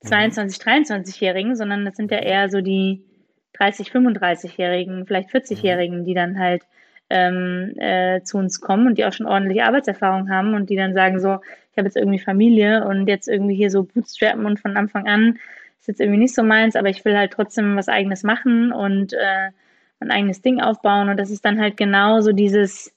22, 0.00 0.60
23-Jährigen, 0.60 1.56
sondern 1.56 1.84
das 1.84 1.96
sind 1.96 2.10
ja 2.10 2.18
eher 2.18 2.50
so 2.50 2.60
die 2.60 3.04
30, 3.54 3.90
35-Jährigen, 3.90 5.06
vielleicht 5.06 5.30
40-Jährigen, 5.30 6.04
die 6.04 6.14
dann 6.14 6.38
halt 6.38 6.62
ähm, 7.10 7.74
äh, 7.76 8.22
zu 8.22 8.38
uns 8.38 8.60
kommen 8.60 8.86
und 8.86 8.98
die 8.98 9.04
auch 9.04 9.12
schon 9.12 9.26
ordentliche 9.26 9.64
Arbeitserfahrung 9.64 10.30
haben 10.30 10.54
und 10.54 10.70
die 10.70 10.76
dann 10.76 10.94
sagen 10.94 11.20
so, 11.20 11.40
ich 11.72 11.78
habe 11.78 11.86
jetzt 11.86 11.96
irgendwie 11.96 12.18
Familie 12.18 12.86
und 12.86 13.06
jetzt 13.08 13.28
irgendwie 13.28 13.56
hier 13.56 13.70
so 13.70 13.82
bootstrappen 13.82 14.46
und 14.46 14.60
von 14.60 14.76
Anfang 14.76 15.06
an 15.06 15.38
ist 15.80 15.88
jetzt 15.88 16.00
irgendwie 16.00 16.20
nicht 16.20 16.34
so 16.34 16.42
meins, 16.42 16.76
aber 16.76 16.88
ich 16.88 17.04
will 17.04 17.16
halt 17.16 17.32
trotzdem 17.32 17.76
was 17.76 17.88
eigenes 17.88 18.22
machen 18.22 18.72
und 18.72 19.12
äh, 19.12 19.50
ein 19.98 20.10
eigenes 20.10 20.40
Ding 20.40 20.60
aufbauen 20.60 21.08
und 21.08 21.16
das 21.18 21.30
ist 21.30 21.44
dann 21.44 21.60
halt 21.60 21.76
genau 21.76 22.20
so 22.20 22.32
dieses, 22.32 22.94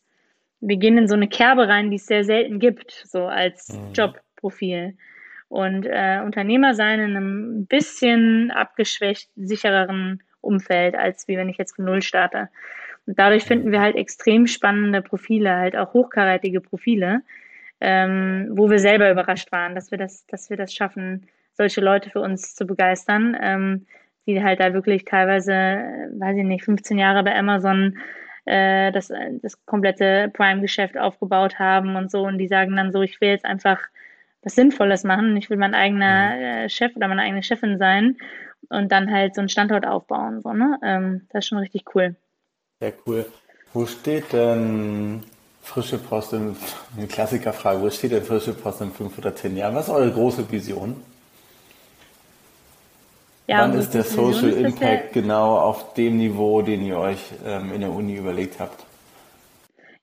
wir 0.61 0.77
gehen 0.77 0.97
in 0.97 1.07
so 1.07 1.15
eine 1.15 1.27
Kerbe 1.27 1.67
rein, 1.67 1.89
die 1.89 1.97
es 1.97 2.05
sehr 2.05 2.23
selten 2.23 2.59
gibt, 2.59 2.91
so 2.91 3.25
als 3.25 3.69
mhm. 3.69 3.93
Jobprofil. 3.93 4.95
Und 5.49 5.85
äh, 5.85 6.19
Unternehmer 6.25 6.73
sein 6.73 6.99
in 6.99 7.15
einem 7.15 7.65
bisschen 7.67 8.49
abgeschwächt, 8.49 9.29
sichereren 9.35 10.23
Umfeld, 10.41 10.95
als 10.95 11.27
wie 11.27 11.37
wenn 11.37 11.47
ich 11.47 11.57
jetzt 11.57 11.75
von 11.75 11.85
Null 11.85 12.01
starte. 12.01 12.49
Und 13.05 13.19
dadurch 13.19 13.43
finden 13.43 13.71
wir 13.71 13.81
halt 13.81 13.95
extrem 13.95 14.47
spannende 14.47 15.01
Profile, 15.01 15.55
halt 15.55 15.75
auch 15.75 15.93
hochkarätige 15.93 16.61
Profile, 16.61 17.21
ähm, 17.81 18.49
wo 18.51 18.69
wir 18.69 18.79
selber 18.79 19.11
überrascht 19.11 19.51
waren, 19.51 19.75
dass 19.75 19.91
wir 19.91 19.97
das, 19.97 20.25
dass 20.27 20.49
wir 20.49 20.57
das 20.57 20.73
schaffen, 20.73 21.27
solche 21.53 21.81
Leute 21.81 22.09
für 22.09 22.21
uns 22.21 22.55
zu 22.55 22.65
begeistern, 22.65 23.37
ähm, 23.41 23.85
die 24.25 24.41
halt 24.41 24.59
da 24.59 24.73
wirklich 24.73 25.05
teilweise, 25.05 25.53
weiß 25.53 26.37
ich 26.37 26.43
nicht, 26.43 26.63
15 26.63 26.97
Jahre 26.97 27.23
bei 27.23 27.35
Amazon 27.35 27.97
äh, 28.45 28.91
das, 28.91 29.11
das 29.41 29.65
komplette 29.65 30.29
Prime-Geschäft 30.33 30.97
aufgebaut 30.97 31.59
haben 31.59 31.95
und 31.95 32.09
so 32.09 32.25
und 32.25 32.37
die 32.37 32.47
sagen 32.47 32.75
dann 32.75 32.91
so, 32.91 33.01
ich 33.01 33.19
will 33.21 33.29
jetzt 33.29 33.45
einfach 33.45 33.79
was 34.43 34.55
Sinnvolles 34.55 35.03
machen, 35.03 35.35
ich 35.37 35.49
will 35.49 35.57
mein 35.57 35.75
eigener 35.75 36.35
mhm. 36.35 36.41
äh, 36.41 36.69
Chef 36.69 36.95
oder 36.95 37.07
meine 37.07 37.21
eigene 37.21 37.43
Chefin 37.43 37.77
sein 37.77 38.17
und 38.69 38.91
dann 38.91 39.11
halt 39.11 39.35
so 39.35 39.41
einen 39.41 39.49
Standort 39.49 39.85
aufbauen. 39.85 40.41
So, 40.41 40.53
ne? 40.53 40.77
Ähm, 40.83 41.27
das 41.31 41.45
ist 41.45 41.49
schon 41.49 41.59
richtig 41.59 41.83
cool. 41.95 42.15
Sehr 42.83 42.93
cool. 43.07 43.25
Wo 43.71 43.85
steht 43.85 44.33
denn 44.33 45.23
frische 45.61 45.97
Post, 45.97 46.33
in, 46.33 46.53
eine 46.97 47.07
Klassikerfrage, 47.07 47.81
wo 47.81 47.89
steht 47.89 48.11
denn 48.11 48.23
frische 48.23 48.53
Post 48.53 48.81
in 48.81 48.91
fünf 48.91 49.17
oder 49.17 49.33
zehn 49.33 49.55
Jahren? 49.55 49.73
Was 49.73 49.87
ist 49.87 49.93
eure 49.93 50.11
große 50.11 50.51
Vision? 50.51 50.97
Ja, 53.47 53.59
Wann 53.59 53.73
ist 53.75 53.93
der 53.93 54.03
Social 54.03 54.49
ist 54.49 54.57
Impact 54.57 55.13
genau 55.13 55.59
auf 55.59 55.93
dem 55.93 56.17
Niveau, 56.17 56.61
den 56.61 56.85
ihr 56.85 56.97
euch 56.97 57.31
ähm, 57.45 57.71
in 57.73 57.79
der 57.79 57.91
Uni 57.91 58.17
überlegt 58.17 58.59
habt? 58.59 58.83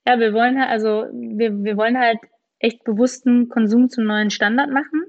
Ja, 0.06 0.18
wir 0.18 0.32
wollen 0.32 0.58
halt, 0.58 0.70
also 0.70 1.04
wir, 1.12 1.62
wir 1.62 1.76
wollen 1.76 1.99
halt 1.99 2.20
echt 2.60 2.82
bewussten 2.84 3.50
Konsum 3.50 3.90
zum 3.90 4.04
neuen 4.04 4.30
Standard 4.30 4.70
machen. 4.70 5.02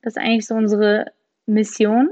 Das 0.00 0.16
ist 0.16 0.22
eigentlich 0.22 0.46
so 0.46 0.54
unsere 0.54 1.12
Mission. 1.44 2.08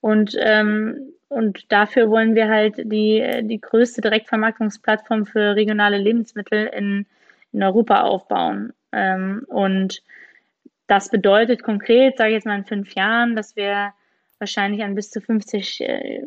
Und, 0.00 0.36
ähm, 0.36 1.11
und 1.32 1.72
dafür 1.72 2.10
wollen 2.10 2.34
wir 2.34 2.48
halt 2.48 2.76
die, 2.76 3.26
die 3.42 3.60
größte 3.60 4.02
Direktvermarktungsplattform 4.02 5.24
für 5.24 5.56
regionale 5.56 5.96
Lebensmittel 5.96 6.66
in, 6.66 7.06
in 7.52 7.62
Europa 7.62 8.02
aufbauen. 8.02 8.74
Ähm, 8.92 9.44
und 9.48 10.02
das 10.88 11.08
bedeutet 11.08 11.62
konkret, 11.62 12.18
sage 12.18 12.30
ich 12.30 12.34
jetzt 12.34 12.46
mal 12.46 12.58
in 12.58 12.66
fünf 12.66 12.94
Jahren, 12.94 13.34
dass 13.34 13.56
wir 13.56 13.94
wahrscheinlich 14.38 14.82
an 14.82 14.94
bis 14.94 15.10
zu 15.10 15.22
50, 15.22 15.80
äh, 15.80 16.22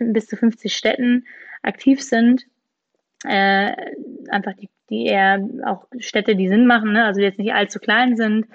bis 0.00 0.28
zu 0.28 0.36
50 0.36 0.72
Städten 0.72 1.26
aktiv 1.62 2.00
sind. 2.00 2.44
Äh, 3.24 3.72
einfach 4.28 4.52
die, 4.54 4.68
die 4.88 5.06
eher 5.06 5.44
auch 5.64 5.86
Städte, 5.98 6.36
die 6.36 6.48
Sinn 6.48 6.66
machen, 6.66 6.92
ne? 6.92 7.04
also 7.04 7.18
die 7.18 7.26
jetzt 7.26 7.40
nicht 7.40 7.54
allzu 7.54 7.80
klein 7.80 8.16
sind 8.16 8.46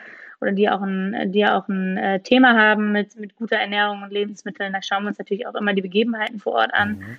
oder 0.42 0.52
die 0.52 0.70
auch 0.70 0.82
ein, 0.82 1.32
die 1.32 1.46
auch 1.46 1.68
ein 1.68 1.98
äh, 1.98 2.20
Thema 2.22 2.56
haben 2.56 2.92
mit, 2.92 3.16
mit 3.18 3.36
guter 3.36 3.58
Ernährung 3.58 4.04
und 4.04 4.12
Lebensmitteln. 4.12 4.74
Da 4.74 4.82
schauen 4.82 5.04
wir 5.04 5.10
uns 5.10 5.20
natürlich 5.20 5.48
auch 5.48 5.56
immer 5.56 5.74
die 5.74 5.82
Begebenheiten 5.82 6.40
vor 6.40 6.54
Ort 6.54 6.74
an. 6.74 7.00
Mhm. 7.00 7.18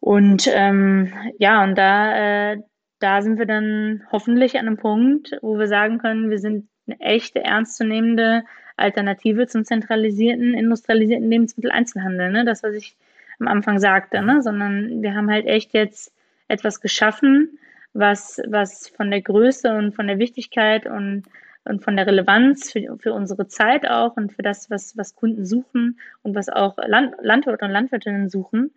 Und 0.00 0.48
ähm, 0.52 1.12
ja, 1.38 1.64
und 1.64 1.76
da, 1.76 2.52
äh, 2.52 2.62
da 2.98 3.22
sind 3.22 3.38
wir 3.38 3.46
dann 3.46 4.02
hoffentlich 4.12 4.58
an 4.58 4.66
einem 4.66 4.76
Punkt, 4.76 5.36
wo 5.42 5.58
wir 5.58 5.68
sagen 5.68 5.98
können, 5.98 6.30
wir 6.30 6.38
sind 6.38 6.68
eine 6.86 7.00
echte, 7.00 7.44
ernstzunehmende 7.44 8.44
Alternative 8.76 9.46
zum 9.46 9.64
zentralisierten, 9.64 10.54
industrialisierten 10.54 11.28
Lebensmitteleinzelhandel. 11.28 12.30
Ne? 12.30 12.44
Das, 12.44 12.62
was 12.62 12.74
ich 12.74 12.96
am 13.40 13.48
Anfang 13.48 13.78
sagte, 13.78 14.22
ne? 14.22 14.42
sondern 14.42 15.02
wir 15.02 15.14
haben 15.14 15.30
halt 15.30 15.46
echt 15.46 15.74
jetzt 15.74 16.12
etwas 16.48 16.80
geschaffen, 16.80 17.58
was, 17.92 18.40
was 18.46 18.88
von 18.88 19.10
der 19.10 19.22
Größe 19.22 19.74
und 19.74 19.94
von 19.94 20.06
der 20.06 20.18
Wichtigkeit 20.18 20.86
und, 20.86 21.24
und 21.68 21.84
von 21.84 21.96
der 21.96 22.06
Relevanz 22.06 22.72
für, 22.72 22.98
für 22.98 23.12
unsere 23.12 23.48
Zeit 23.48 23.88
auch 23.88 24.16
und 24.16 24.32
für 24.32 24.42
das, 24.42 24.70
was, 24.70 24.96
was 24.96 25.14
Kunden 25.14 25.44
suchen 25.44 25.98
und 26.22 26.34
was 26.34 26.48
auch 26.48 26.76
Land, 26.86 27.14
Landwirte 27.22 27.64
und 27.64 27.70
Landwirtinnen 27.70 28.28
suchen, 28.28 28.72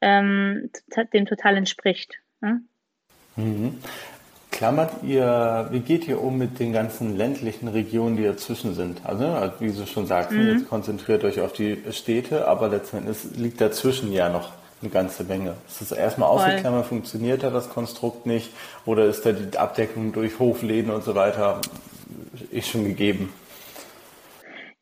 ähm, 0.00 0.70
dem 1.12 1.26
total 1.26 1.56
entspricht. 1.56 2.20
Ne? 2.40 2.60
Mhm. 3.36 3.78
Klammert 4.50 5.02
ihr, 5.02 5.68
wie 5.72 5.80
geht 5.80 6.06
ihr 6.06 6.22
um 6.22 6.38
mit 6.38 6.60
den 6.60 6.72
ganzen 6.72 7.16
ländlichen 7.16 7.66
Regionen, 7.66 8.16
die 8.16 8.22
dazwischen 8.22 8.74
sind? 8.74 9.00
Also, 9.04 9.24
wie 9.58 9.72
du 9.72 9.84
schon 9.84 10.06
sagst, 10.06 10.30
mhm. 10.30 10.46
jetzt 10.46 10.68
konzentriert 10.68 11.24
euch 11.24 11.40
auf 11.40 11.52
die 11.52 11.78
Städte, 11.90 12.46
aber 12.46 12.68
letztendlich 12.68 13.16
liegt 13.36 13.60
dazwischen 13.60 14.12
ja 14.12 14.28
noch 14.28 14.52
eine 14.80 14.90
ganze 14.90 15.24
Menge. 15.24 15.54
Ist 15.66 15.80
das 15.80 15.92
erstmal 15.92 16.28
ausgeklammert, 16.28 16.86
funktioniert 16.86 17.42
da 17.42 17.50
das 17.50 17.68
Konstrukt 17.68 18.26
nicht? 18.26 18.50
Oder 18.84 19.06
ist 19.06 19.26
da 19.26 19.32
die 19.32 19.58
Abdeckung 19.58 20.12
durch 20.12 20.38
Hofläden 20.38 20.92
und 20.92 21.02
so 21.02 21.16
weiter 21.16 21.60
ist 22.50 22.68
schon 22.68 22.84
gegeben? 22.84 23.32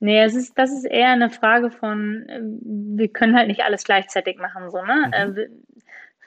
Nee, 0.00 0.20
es 0.20 0.34
ist, 0.34 0.58
das 0.58 0.72
ist 0.72 0.84
eher 0.84 1.10
eine 1.10 1.30
Frage 1.30 1.70
von, 1.70 2.28
äh, 2.28 2.40
wir 2.42 3.08
können 3.08 3.36
halt 3.36 3.48
nicht 3.48 3.62
alles 3.62 3.84
gleichzeitig 3.84 4.38
machen, 4.38 4.70
so, 4.70 4.82
ne? 4.82 5.06
Mhm. 5.06 5.38
Äh, 5.38 5.48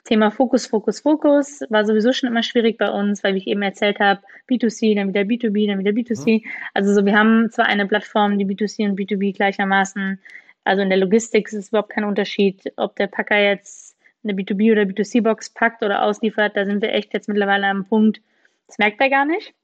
Thema 0.04 0.30
Fokus, 0.30 0.66
Fokus, 0.66 1.00
Fokus 1.00 1.60
war 1.68 1.84
sowieso 1.84 2.12
schon 2.12 2.28
immer 2.30 2.42
schwierig 2.42 2.78
bei 2.78 2.88
uns, 2.88 3.22
weil 3.22 3.34
wie 3.34 3.38
ich 3.38 3.46
eben 3.48 3.62
erzählt 3.62 3.98
habe, 3.98 4.22
B2C, 4.48 4.94
dann 4.94 5.08
wieder 5.08 5.22
B2B, 5.22 5.66
dann 5.66 5.80
wieder 5.80 5.90
B2C. 5.90 6.42
Mhm. 6.42 6.50
Also 6.74 6.94
so, 6.94 7.04
wir 7.04 7.18
haben 7.18 7.50
zwar 7.50 7.66
eine 7.66 7.86
Plattform, 7.86 8.38
die 8.38 8.46
B2C 8.46 8.88
und 8.88 8.98
B2B 8.98 9.34
gleichermaßen, 9.34 10.18
also 10.64 10.82
in 10.82 10.88
der 10.88 10.98
Logistik 10.98 11.48
ist 11.48 11.54
es 11.54 11.68
überhaupt 11.68 11.90
kein 11.90 12.04
Unterschied, 12.04 12.72
ob 12.76 12.96
der 12.96 13.08
Packer 13.08 13.38
jetzt 13.38 13.96
eine 14.24 14.32
B2B 14.32 14.72
oder 14.72 14.82
B2C-Box 14.82 15.50
packt 15.50 15.82
oder 15.82 16.02
ausliefert, 16.02 16.56
da 16.56 16.64
sind 16.64 16.82
wir 16.82 16.92
echt 16.92 17.12
jetzt 17.12 17.28
mittlerweile 17.28 17.66
am 17.66 17.84
Punkt, 17.84 18.20
das 18.68 18.78
merkt 18.78 19.00
er 19.00 19.10
gar 19.10 19.24
nicht. 19.24 19.54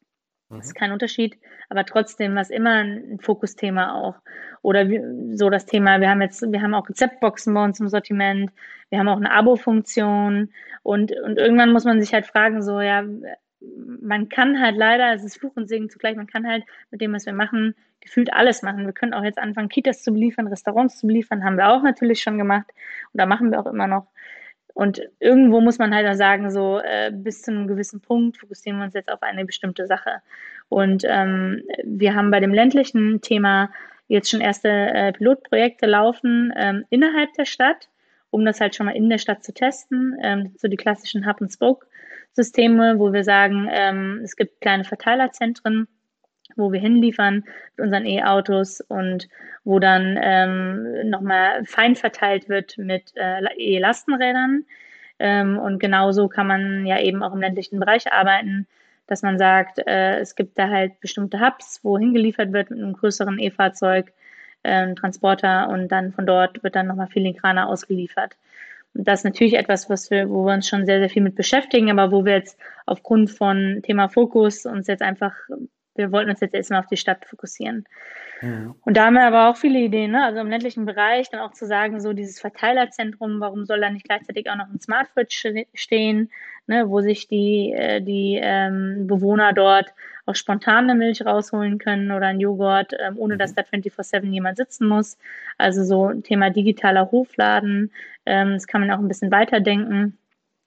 Das 0.56 0.66
ist 0.66 0.74
mhm. 0.74 0.78
kein 0.78 0.92
Unterschied, 0.92 1.38
aber 1.68 1.84
trotzdem 1.84 2.34
was 2.34 2.50
immer 2.50 2.82
ein 2.82 3.18
Fokusthema 3.20 3.94
auch. 3.94 4.14
Oder 4.62 4.86
so 5.32 5.50
das 5.50 5.66
Thema, 5.66 6.00
wir 6.00 6.08
haben 6.08 6.22
jetzt, 6.22 6.42
wir 6.42 6.62
haben 6.62 6.74
auch 6.74 6.88
Rezeptboxen 6.88 7.52
bei 7.54 7.64
uns 7.64 7.80
im 7.80 7.88
Sortiment, 7.88 8.50
wir 8.90 8.98
haben 8.98 9.08
auch 9.08 9.16
eine 9.16 9.32
Abo-Funktion 9.32 10.52
und, 10.82 11.12
und 11.24 11.38
irgendwann 11.38 11.72
muss 11.72 11.84
man 11.84 12.00
sich 12.00 12.12
halt 12.12 12.26
fragen, 12.26 12.62
so, 12.62 12.80
ja, 12.80 13.04
man 14.00 14.28
kann 14.28 14.60
halt 14.60 14.76
leider, 14.76 15.14
es 15.14 15.24
ist 15.24 15.38
Fluch 15.38 15.56
und 15.56 15.68
Segen 15.68 15.88
zugleich, 15.88 16.16
man 16.16 16.26
kann 16.26 16.46
halt 16.46 16.64
mit 16.90 17.00
dem, 17.00 17.12
was 17.12 17.26
wir 17.26 17.32
machen, 17.32 17.74
gefühlt 18.00 18.32
alles 18.32 18.62
machen. 18.62 18.84
Wir 18.84 18.92
können 18.92 19.14
auch 19.14 19.22
jetzt 19.22 19.38
anfangen, 19.38 19.68
Kitas 19.68 20.02
zu 20.02 20.12
beliefern, 20.12 20.48
Restaurants 20.48 20.98
zu 20.98 21.06
beliefern, 21.06 21.44
haben 21.44 21.56
wir 21.56 21.68
auch 21.68 21.82
natürlich 21.82 22.20
schon 22.20 22.38
gemacht 22.38 22.66
und 23.12 23.20
da 23.20 23.26
machen 23.26 23.50
wir 23.50 23.60
auch 23.60 23.66
immer 23.66 23.86
noch. 23.86 24.06
Und 24.74 25.02
irgendwo 25.20 25.60
muss 25.60 25.78
man 25.78 25.94
halt 25.94 26.06
auch 26.08 26.14
sagen, 26.14 26.50
so 26.50 26.78
äh, 26.78 27.10
bis 27.12 27.42
zu 27.42 27.50
einem 27.50 27.66
gewissen 27.66 28.00
Punkt 28.00 28.38
fokussieren 28.38 28.78
wir 28.78 28.84
uns 28.86 28.94
jetzt 28.94 29.10
auf 29.10 29.22
eine 29.22 29.44
bestimmte 29.44 29.86
Sache. 29.86 30.22
Und 30.68 31.04
ähm, 31.06 31.62
wir 31.84 32.14
haben 32.14 32.30
bei 32.30 32.40
dem 32.40 32.54
ländlichen 32.54 33.20
Thema 33.20 33.70
jetzt 34.08 34.30
schon 34.30 34.40
erste 34.40 34.68
äh, 34.68 35.12
Pilotprojekte 35.12 35.86
laufen 35.86 36.52
ähm, 36.56 36.84
innerhalb 36.90 37.32
der 37.34 37.44
Stadt, 37.44 37.88
um 38.30 38.44
das 38.44 38.60
halt 38.60 38.74
schon 38.74 38.86
mal 38.86 38.96
in 38.96 39.10
der 39.10 39.18
Stadt 39.18 39.44
zu 39.44 39.52
testen. 39.52 40.16
Ähm, 40.22 40.54
so 40.56 40.68
die 40.68 40.76
klassischen 40.76 41.26
Hub-and-Spoke-Systeme, 41.26 42.98
wo 42.98 43.12
wir 43.12 43.24
sagen, 43.24 43.68
ähm, 43.70 44.20
es 44.24 44.36
gibt 44.36 44.60
kleine 44.60 44.84
Verteilerzentren, 44.84 45.86
wo 46.56 46.72
wir 46.72 46.80
hinliefern 46.80 47.44
mit 47.76 47.86
unseren 47.86 48.06
E-Autos 48.06 48.80
und 48.80 49.28
wo 49.64 49.78
dann 49.78 50.18
ähm, 50.20 51.08
nochmal 51.08 51.64
fein 51.64 51.94
verteilt 51.94 52.48
wird 52.48 52.78
mit 52.78 53.12
äh, 53.16 53.42
E-Lastenrädern. 53.56 54.64
Ähm, 55.18 55.58
und 55.58 55.78
genauso 55.78 56.28
kann 56.28 56.46
man 56.46 56.86
ja 56.86 57.00
eben 57.00 57.22
auch 57.22 57.32
im 57.32 57.40
ländlichen 57.40 57.78
Bereich 57.78 58.12
arbeiten, 58.12 58.66
dass 59.06 59.22
man 59.22 59.38
sagt, 59.38 59.78
äh, 59.86 60.18
es 60.18 60.34
gibt 60.34 60.58
da 60.58 60.68
halt 60.68 60.98
bestimmte 61.00 61.40
Hubs, 61.40 61.80
wo 61.82 61.98
hingeliefert 61.98 62.52
wird 62.52 62.70
mit 62.70 62.80
einem 62.80 62.94
größeren 62.94 63.38
E-Fahrzeug, 63.38 64.12
äh, 64.62 64.94
Transporter 64.94 65.68
und 65.68 65.88
dann 65.88 66.12
von 66.12 66.26
dort 66.26 66.62
wird 66.64 66.74
dann 66.76 66.86
nochmal 66.86 67.08
filigraner 67.08 67.68
ausgeliefert. 67.68 68.36
Und 68.94 69.08
das 69.08 69.20
ist 69.20 69.24
natürlich 69.24 69.54
etwas, 69.54 69.88
was 69.88 70.10
wir, 70.10 70.28
wo 70.28 70.44
wir 70.44 70.54
uns 70.54 70.68
schon 70.68 70.86
sehr, 70.86 70.98
sehr 70.98 71.08
viel 71.08 71.22
mit 71.22 71.34
beschäftigen, 71.34 71.90
aber 71.90 72.12
wo 72.12 72.24
wir 72.24 72.34
jetzt 72.34 72.58
aufgrund 72.86 73.30
von 73.30 73.80
Thema 73.82 74.08
Fokus 74.08 74.66
uns 74.66 74.86
jetzt 74.86 75.02
einfach 75.02 75.34
wir 75.94 76.12
wollten 76.12 76.30
uns 76.30 76.40
jetzt 76.40 76.54
erstmal 76.54 76.80
auf 76.80 76.86
die 76.86 76.96
Stadt 76.96 77.24
fokussieren. 77.24 77.86
Mhm. 78.40 78.74
Und 78.84 78.96
da 78.96 79.06
haben 79.06 79.14
wir 79.14 79.26
aber 79.26 79.48
auch 79.48 79.56
viele 79.56 79.78
Ideen, 79.78 80.12
ne? 80.12 80.24
also 80.24 80.40
im 80.40 80.50
ländlichen 80.50 80.84
Bereich 80.84 81.30
dann 81.30 81.40
auch 81.40 81.52
zu 81.52 81.66
sagen, 81.66 82.00
so 82.00 82.12
dieses 82.12 82.40
Verteilerzentrum, 82.40 83.40
warum 83.40 83.66
soll 83.66 83.80
da 83.80 83.90
nicht 83.90 84.06
gleichzeitig 84.06 84.50
auch 84.50 84.56
noch 84.56 84.68
ein 84.68 84.80
Smart 84.80 85.08
Fridge 85.08 85.66
stehen, 85.74 86.30
ne? 86.66 86.88
wo 86.88 87.00
sich 87.00 87.28
die, 87.28 87.72
äh, 87.72 88.00
die 88.00 88.38
ähm, 88.42 89.06
Bewohner 89.06 89.52
dort 89.52 89.92
auch 90.26 90.34
spontan 90.34 90.84
eine 90.84 90.94
Milch 90.94 91.24
rausholen 91.24 91.78
können 91.78 92.10
oder 92.10 92.28
ein 92.28 92.40
Joghurt, 92.40 92.92
ähm, 92.98 93.18
ohne 93.18 93.36
dass 93.36 93.52
mhm. 93.52 93.56
da 93.56 93.62
24-7 93.62 94.30
jemand 94.30 94.56
sitzen 94.56 94.88
muss. 94.88 95.18
Also 95.58 95.84
so 95.84 96.12
Thema 96.20 96.50
digitaler 96.50 97.10
Hofladen, 97.10 97.92
ähm, 98.26 98.52
das 98.54 98.66
kann 98.66 98.80
man 98.80 98.90
auch 98.90 98.98
ein 98.98 99.08
bisschen 99.08 99.30
weiterdenken. 99.30 100.18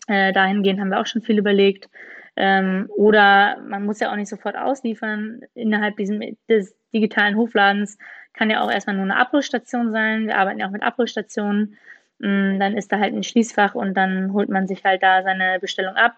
Äh, 0.07 0.33
dahingehend 0.33 0.79
haben 0.79 0.89
wir 0.89 0.99
auch 0.99 1.07
schon 1.07 1.21
viel 1.21 1.37
überlegt. 1.37 1.89
Ähm, 2.35 2.89
oder 2.95 3.57
man 3.61 3.85
muss 3.85 3.99
ja 3.99 4.11
auch 4.11 4.15
nicht 4.15 4.29
sofort 4.29 4.57
ausliefern. 4.57 5.41
Innerhalb 5.53 5.97
diesem, 5.97 6.21
des 6.49 6.75
digitalen 6.93 7.37
Hofladens 7.37 7.97
kann 8.33 8.49
ja 8.49 8.61
auch 8.61 8.71
erstmal 8.71 8.95
nur 8.95 9.05
eine 9.05 9.17
Abrüststation 9.17 9.91
sein. 9.91 10.27
Wir 10.27 10.37
arbeiten 10.37 10.59
ja 10.59 10.67
auch 10.67 10.71
mit 10.71 10.83
Abrüststationen. 10.83 11.77
Ähm, 12.21 12.59
dann 12.59 12.77
ist 12.77 12.91
da 12.91 12.99
halt 12.99 13.13
ein 13.13 13.23
Schließfach 13.23 13.75
und 13.75 13.93
dann 13.93 14.33
holt 14.33 14.49
man 14.49 14.67
sich 14.67 14.83
halt 14.83 15.03
da 15.03 15.23
seine 15.23 15.59
Bestellung 15.59 15.95
ab. 15.95 16.15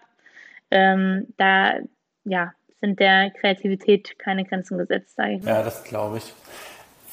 Ähm, 0.70 1.26
da 1.36 1.74
ja, 2.24 2.52
sind 2.80 3.00
der 3.00 3.30
Kreativität 3.30 4.18
keine 4.18 4.44
Grenzen 4.44 4.78
gesetzt, 4.78 5.16
sage 5.16 5.34
ich 5.34 5.42
mal. 5.42 5.50
Ja, 5.50 5.62
das 5.62 5.84
glaube 5.84 6.18
ich. 6.18 6.32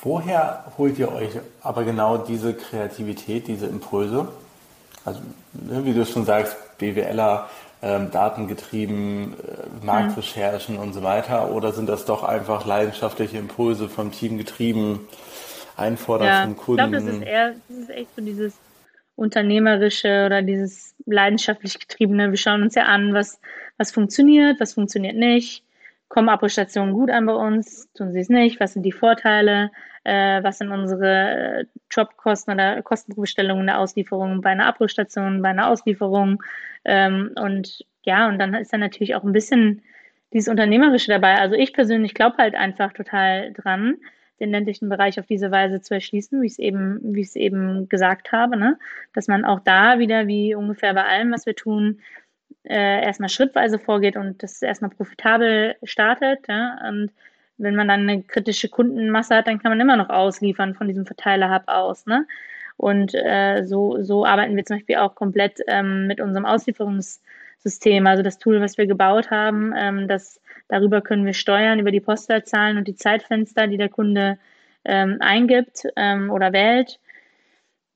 Woher 0.01 0.65
holt 0.77 0.99
ihr 0.99 1.11
euch 1.11 1.31
aber 1.61 1.83
genau 1.83 2.17
diese 2.17 2.53
Kreativität, 2.53 3.47
diese 3.47 3.65
Impulse? 3.65 4.27
Also, 5.03 5.21
ne, 5.53 5.85
wie 5.85 5.93
du 5.93 6.05
schon 6.05 6.25
sagst, 6.25 6.55
BWLer 6.77 7.49
ähm, 7.85 8.09
datengetrieben, 8.09 9.35
äh, 9.35 9.85
Marktrecherchen 9.85 10.75
mhm. 10.75 10.81
und 10.81 10.93
so 10.93 11.03
weiter? 11.03 11.51
Oder 11.51 11.71
sind 11.71 11.87
das 11.87 12.05
doch 12.05 12.23
einfach 12.23 12.65
leidenschaftliche 12.65 13.37
Impulse 13.37 13.89
vom 13.89 14.11
Team 14.11 14.39
getrieben, 14.39 15.07
Einfordern 15.77 16.27
ja, 16.27 16.43
von 16.43 16.57
Kunden? 16.57 16.83
Ich 16.83 16.89
glaube, 16.89 17.05
das 17.05 17.15
ist 17.15 17.23
eher, 17.23 17.53
das 17.69 17.77
ist 17.77 17.89
echt 17.91 18.09
so 18.15 18.21
dieses 18.23 18.53
unternehmerische 19.15 20.25
oder 20.25 20.41
dieses 20.41 20.95
leidenschaftlich 21.05 21.79
getriebene. 21.79 22.31
Wir 22.31 22.37
schauen 22.37 22.63
uns 22.63 22.73
ja 22.73 22.83
an, 22.83 23.13
was, 23.13 23.39
was 23.77 23.91
funktioniert, 23.91 24.59
was 24.59 24.73
funktioniert 24.73 25.15
nicht. 25.15 25.63
Kommen 26.07 26.29
Abholstationen 26.29 26.93
gut 26.93 27.09
an 27.09 27.25
bei 27.25 27.33
uns, 27.33 27.91
tun 27.93 28.11
sie 28.11 28.19
es 28.19 28.29
nicht, 28.29 28.59
was 28.59 28.73
sind 28.73 28.83
die 28.83 28.91
Vorteile, 28.91 29.71
äh, 30.03 30.43
was 30.43 30.59
sind 30.59 30.71
unsere 30.71 31.61
äh, 31.61 31.65
Jobkosten 31.91 32.53
oder 32.53 32.81
Kostenbestellungen 32.81 33.65
der 33.67 33.79
Auslieferung 33.79 34.41
bei 34.41 34.51
einer 34.51 34.67
Abholstation, 34.67 35.41
bei 35.41 35.49
einer 35.49 35.67
Auslieferung. 35.67 36.41
Ähm, 36.85 37.31
und 37.35 37.85
ja, 38.03 38.27
und 38.27 38.39
dann 38.39 38.53
ist 38.53 38.71
dann 38.71 38.81
natürlich 38.81 39.15
auch 39.15 39.23
ein 39.23 39.33
bisschen 39.33 39.81
dieses 40.31 40.49
Unternehmerische 40.49 41.11
dabei. 41.11 41.39
Also 41.39 41.55
ich 41.55 41.73
persönlich 41.73 42.13
glaube 42.13 42.37
halt 42.37 42.55
einfach 42.55 42.93
total 42.93 43.51
dran, 43.53 43.97
den 44.39 44.51
ländlichen 44.51 44.89
Bereich 44.89 45.19
auf 45.19 45.25
diese 45.25 45.49
Weise 45.49 45.81
zu 45.81 45.93
erschließen, 45.93 46.41
wie 46.41 46.45
ich 46.45 46.53
es 46.53 46.59
eben, 46.59 46.99
wie 47.01 47.21
ich 47.21 47.27
es 47.27 47.35
eben 47.35 47.87
gesagt 47.89 48.31
habe, 48.31 48.57
ne? 48.57 48.77
dass 49.13 49.27
man 49.27 49.45
auch 49.45 49.61
da 49.61 49.97
wieder, 49.97 50.27
wie 50.27 50.55
ungefähr 50.55 50.93
bei 50.93 51.05
allem, 51.05 51.31
was 51.31 51.45
wir 51.45 51.55
tun, 51.55 52.01
äh, 52.63 53.03
erstmal 53.03 53.29
schrittweise 53.29 53.79
vorgeht 53.79 54.17
und 54.17 54.41
das 54.43 54.61
erstmal 54.61 54.91
profitabel 54.91 55.75
startet. 55.83 56.47
Ja? 56.47 56.77
Und 56.89 57.11
wenn 57.57 57.75
man 57.75 57.87
dann 57.87 58.01
eine 58.01 58.23
kritische 58.23 58.69
Kundenmasse 58.69 59.35
hat, 59.35 59.47
dann 59.47 59.59
kann 59.59 59.71
man 59.71 59.79
immer 59.79 59.97
noch 59.97 60.09
ausliefern 60.09 60.75
von 60.75 60.87
diesem 60.87 61.05
Verteiler-Hub 61.05 61.63
aus. 61.67 62.05
Ne? 62.05 62.27
Und 62.77 63.13
äh, 63.13 63.63
so, 63.65 64.01
so 64.01 64.25
arbeiten 64.25 64.55
wir 64.55 64.65
zum 64.65 64.77
Beispiel 64.77 64.97
auch 64.97 65.15
komplett 65.15 65.61
ähm, 65.67 66.07
mit 66.07 66.19
unserem 66.19 66.45
Auslieferungssystem, 66.45 68.05
also 68.05 68.23
das 68.23 68.37
Tool, 68.37 68.61
was 68.61 68.77
wir 68.77 68.87
gebaut 68.87 69.31
haben, 69.31 69.73
ähm, 69.77 70.07
das 70.07 70.41
darüber 70.67 71.01
können 71.01 71.25
wir 71.25 71.33
steuern, 71.33 71.79
über 71.79 71.91
die 71.91 72.01
Postleitzahlen 72.01 72.77
und 72.77 72.87
die 72.87 72.95
Zeitfenster, 72.95 73.67
die 73.67 73.77
der 73.77 73.89
Kunde 73.89 74.37
ähm, 74.83 75.17
eingibt 75.19 75.87
ähm, 75.95 76.29
oder 76.29 76.53
wählt. 76.53 76.99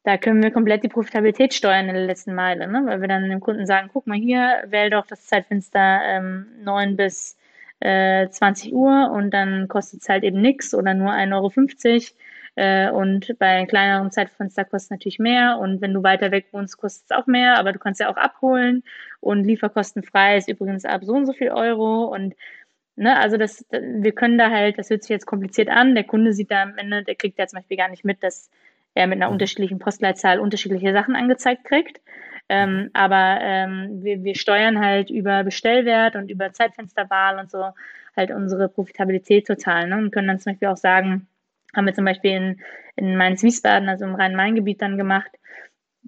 Da 0.04 0.18
können 0.18 0.42
wir 0.42 0.52
komplett 0.52 0.84
die 0.84 0.90
Profitabilität 0.90 1.54
steuern 1.54 1.90
in 1.90 1.96
der 1.96 2.06
letzten 2.06 2.34
Meile, 2.34 2.68
ne? 2.68 2.84
weil 2.86 3.02
wir 3.02 3.08
dann 3.08 3.30
dem 3.30 3.42
Kunden 3.42 3.66
sagen, 3.66 3.90
guck 3.92 4.08
mal 4.08 4.18
hier, 4.18 4.64
wähl 4.68 4.90
doch 4.90 5.06
das 5.06 5.26
Zeitfenster 5.28 6.02
ähm, 6.06 6.48
9 6.64 6.96
bis 6.96 7.38
äh, 7.82 8.30
20 8.30 8.74
Uhr 8.74 9.12
und 9.12 9.32
dann 9.32 9.68
kostet 9.68 10.02
es 10.02 10.10
halt 10.10 10.24
eben 10.24 10.42
nichts 10.42 10.74
oder 10.74 10.94
nur 10.94 11.12
1,50 11.12 11.34
Euro. 11.34 11.52
Äh, 12.56 12.92
und 12.92 13.38
bei 13.40 13.66
kleineren 13.66 14.12
Zeitfenster 14.12 14.66
kostet 14.66 14.88
es 14.88 14.90
natürlich 14.90 15.20
mehr. 15.20 15.58
Und 15.60 15.82
wenn 15.82 15.94
du 15.94 16.04
weiter 16.04 16.32
weg 16.32 16.48
wohnst, 16.52 16.78
kostet 16.78 17.06
es 17.10 17.18
auch 17.18 17.28
mehr, 17.28 17.58
aber 17.58 17.74
du 17.74 17.80
kannst 17.80 18.00
ja 18.02 18.10
auch 18.12 18.18
abholen. 18.18 18.84
Und 19.22 19.46
lieferkostenfrei 19.46 20.38
ist 20.38 20.50
übrigens 20.50 20.86
ab 20.86 21.04
so 21.04 21.14
und 21.14 21.26
so 21.26 21.34
viel 21.34 21.52
Euro. 21.52 22.06
Und 22.06 22.36
ne, 22.96 23.18
also 23.18 23.38
das, 23.38 23.66
wir 23.72 24.12
können 24.14 24.38
da 24.38 24.50
halt, 24.50 24.78
das 24.78 24.90
hört 24.90 25.04
sich 25.04 25.10
jetzt 25.10 25.26
kompliziert 25.26 25.70
an. 25.70 25.96
Der 25.96 26.04
Kunde 26.04 26.34
sieht 26.34 26.52
da 26.52 26.64
am 26.64 26.78
Ende, 26.78 27.04
der 27.04 27.16
kriegt 27.16 27.40
ja 27.40 27.48
zum 27.48 27.60
Beispiel 27.60 27.78
gar 27.78 27.90
nicht 27.90 28.06
mit, 28.06 28.24
dass 28.24 28.50
er 29.00 29.08
mit 29.08 29.18
einer 29.18 29.28
mhm. 29.28 29.34
unterschiedlichen 29.34 29.80
Postleitzahl 29.80 30.40
unterschiedliche 30.40 30.94
Sachen 30.94 31.16
angezeigt 31.16 31.64
kriegt. 31.64 32.02
Ähm, 32.50 32.90
aber 32.94 33.40
ähm, 33.42 34.04
wir, 34.04 34.24
wir 34.24 34.36
steuern 34.36 34.80
halt 34.80 35.10
über 35.10 35.44
Bestellwert 35.44 36.16
und 36.16 36.30
über 36.30 36.52
Zeitfensterwahl 36.52 37.40
und 37.40 37.50
so 37.52 37.72
halt 38.16 38.32
unsere 38.32 38.68
Profitabilität 38.70 39.48
total 39.48 39.88
ne? 39.88 39.98
und 39.98 40.12
können 40.12 40.28
dann 40.28 40.40
zum 40.40 40.54
Beispiel 40.54 40.68
auch 40.68 40.78
sagen, 40.78 41.28
haben 41.76 41.86
wir 41.86 41.94
zum 41.94 42.06
Beispiel 42.06 42.32
in, 42.32 42.62
in 42.96 43.16
Mainz-Wiesbaden, 43.16 43.88
also 43.88 44.06
im 44.06 44.16
Rhein-Main-Gebiet 44.16 44.82
dann 44.82 44.98
gemacht, 44.98 45.32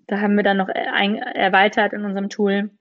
da 0.08 0.20
haben 0.20 0.36
wir 0.36 0.44
dann 0.44 0.58
noch 0.58 0.68
ein, 0.68 1.16
erweitert 1.16 1.94
in 1.94 2.04
unserem 2.04 2.30
Tool, 2.30 2.72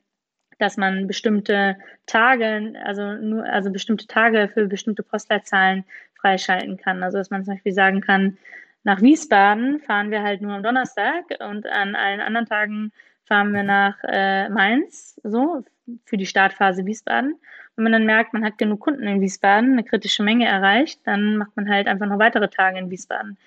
dass 0.59 0.77
man 0.77 1.07
bestimmte 1.07 1.77
Tage, 2.07 2.73
also 2.83 3.13
nur, 3.15 3.45
also 3.45 3.71
bestimmte 3.71 4.07
Tage 4.07 4.49
für 4.53 4.67
bestimmte 4.67 5.03
Postleitzahlen 5.03 5.85
freischalten 6.19 6.79
kann. 6.79 7.03
Also 7.03 7.19
dass 7.19 7.31
man 7.31 7.45
zum 7.45 7.55
Beispiel 7.55 7.73
sagen 7.73 8.01
kann, 8.01 8.39
nach 8.83 9.03
Wiesbaden 9.03 9.81
fahren 9.81 10.11
wir 10.11 10.23
halt 10.23 10.41
nur 10.41 10.53
am 10.55 10.63
Donnerstag 10.63 11.25
und 11.41 11.67
an 11.67 11.95
allen 11.95 12.21
anderen 12.21 12.47
Tagen 12.47 12.93
fahren 13.25 13.53
wir 13.53 13.63
nach 13.63 13.97
äh, 14.05 14.49
Mainz, 14.49 15.21
so 15.23 15.63
für 16.05 16.17
die 16.17 16.27
Startphase 16.27 16.87
Wiesbaden. 16.87 17.37
Wenn 17.77 17.85
man 17.85 17.93
dann 17.93 18.07
merkt, 18.07 18.33
man 18.33 18.45
hat 18.45 18.59
genug 18.59 18.81
Kunden 18.81 19.05
in 19.05 19.21
Wiesbaden, 19.21 19.73
eine 19.73 19.85
kritische 19.85 20.23
Menge 20.23 20.47
erreicht, 20.47 21.01
dann 21.05 21.37
macht 21.37 21.55
man 21.57 21.69
halt 21.69 21.87
einfach 21.87 22.07
noch 22.07 22.19
weitere 22.19 22.49
Tage 22.49 22.79
in 22.79 22.91
Wiesbaden. 22.91 23.39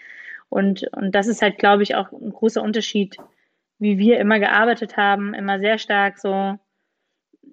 Und, 0.50 0.88
und 0.94 1.14
das 1.14 1.28
ist 1.28 1.42
halt, 1.42 1.58
glaube 1.58 1.84
ich, 1.84 1.96
auch 1.96 2.12
ein 2.12 2.32
großer 2.32 2.62
Unterschied, 2.62 3.18
wie 3.80 3.98
wir 3.98 4.20
immer 4.20 4.40
gearbeitet 4.40 4.98
haben, 4.98 5.34
immer 5.34 5.60
sehr 5.60 5.78
stark 5.78 6.20
so, 6.20 6.58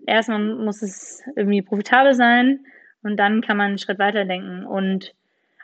erstmal 0.06 0.38
muss 0.38 0.82
es 0.82 1.22
irgendwie 1.34 1.62
profitabel 1.62 2.14
sein 2.14 2.60
und 3.02 3.16
dann 3.16 3.40
kann 3.40 3.56
man 3.56 3.68
einen 3.68 3.78
Schritt 3.78 3.98
weiter 3.98 4.24
denken 4.24 4.64
und 4.64 5.14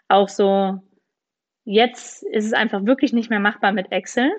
auch 0.09 0.29
so 0.29 0.81
Jetzt 1.69 2.23
ist 2.23 2.47
es 2.47 2.53
einfach 2.53 2.87
wirklich 2.87 3.13
nicht 3.13 3.29
mehr 3.29 3.41
machbar 3.41 3.73
mit 3.73 3.91
Excel 3.91 4.31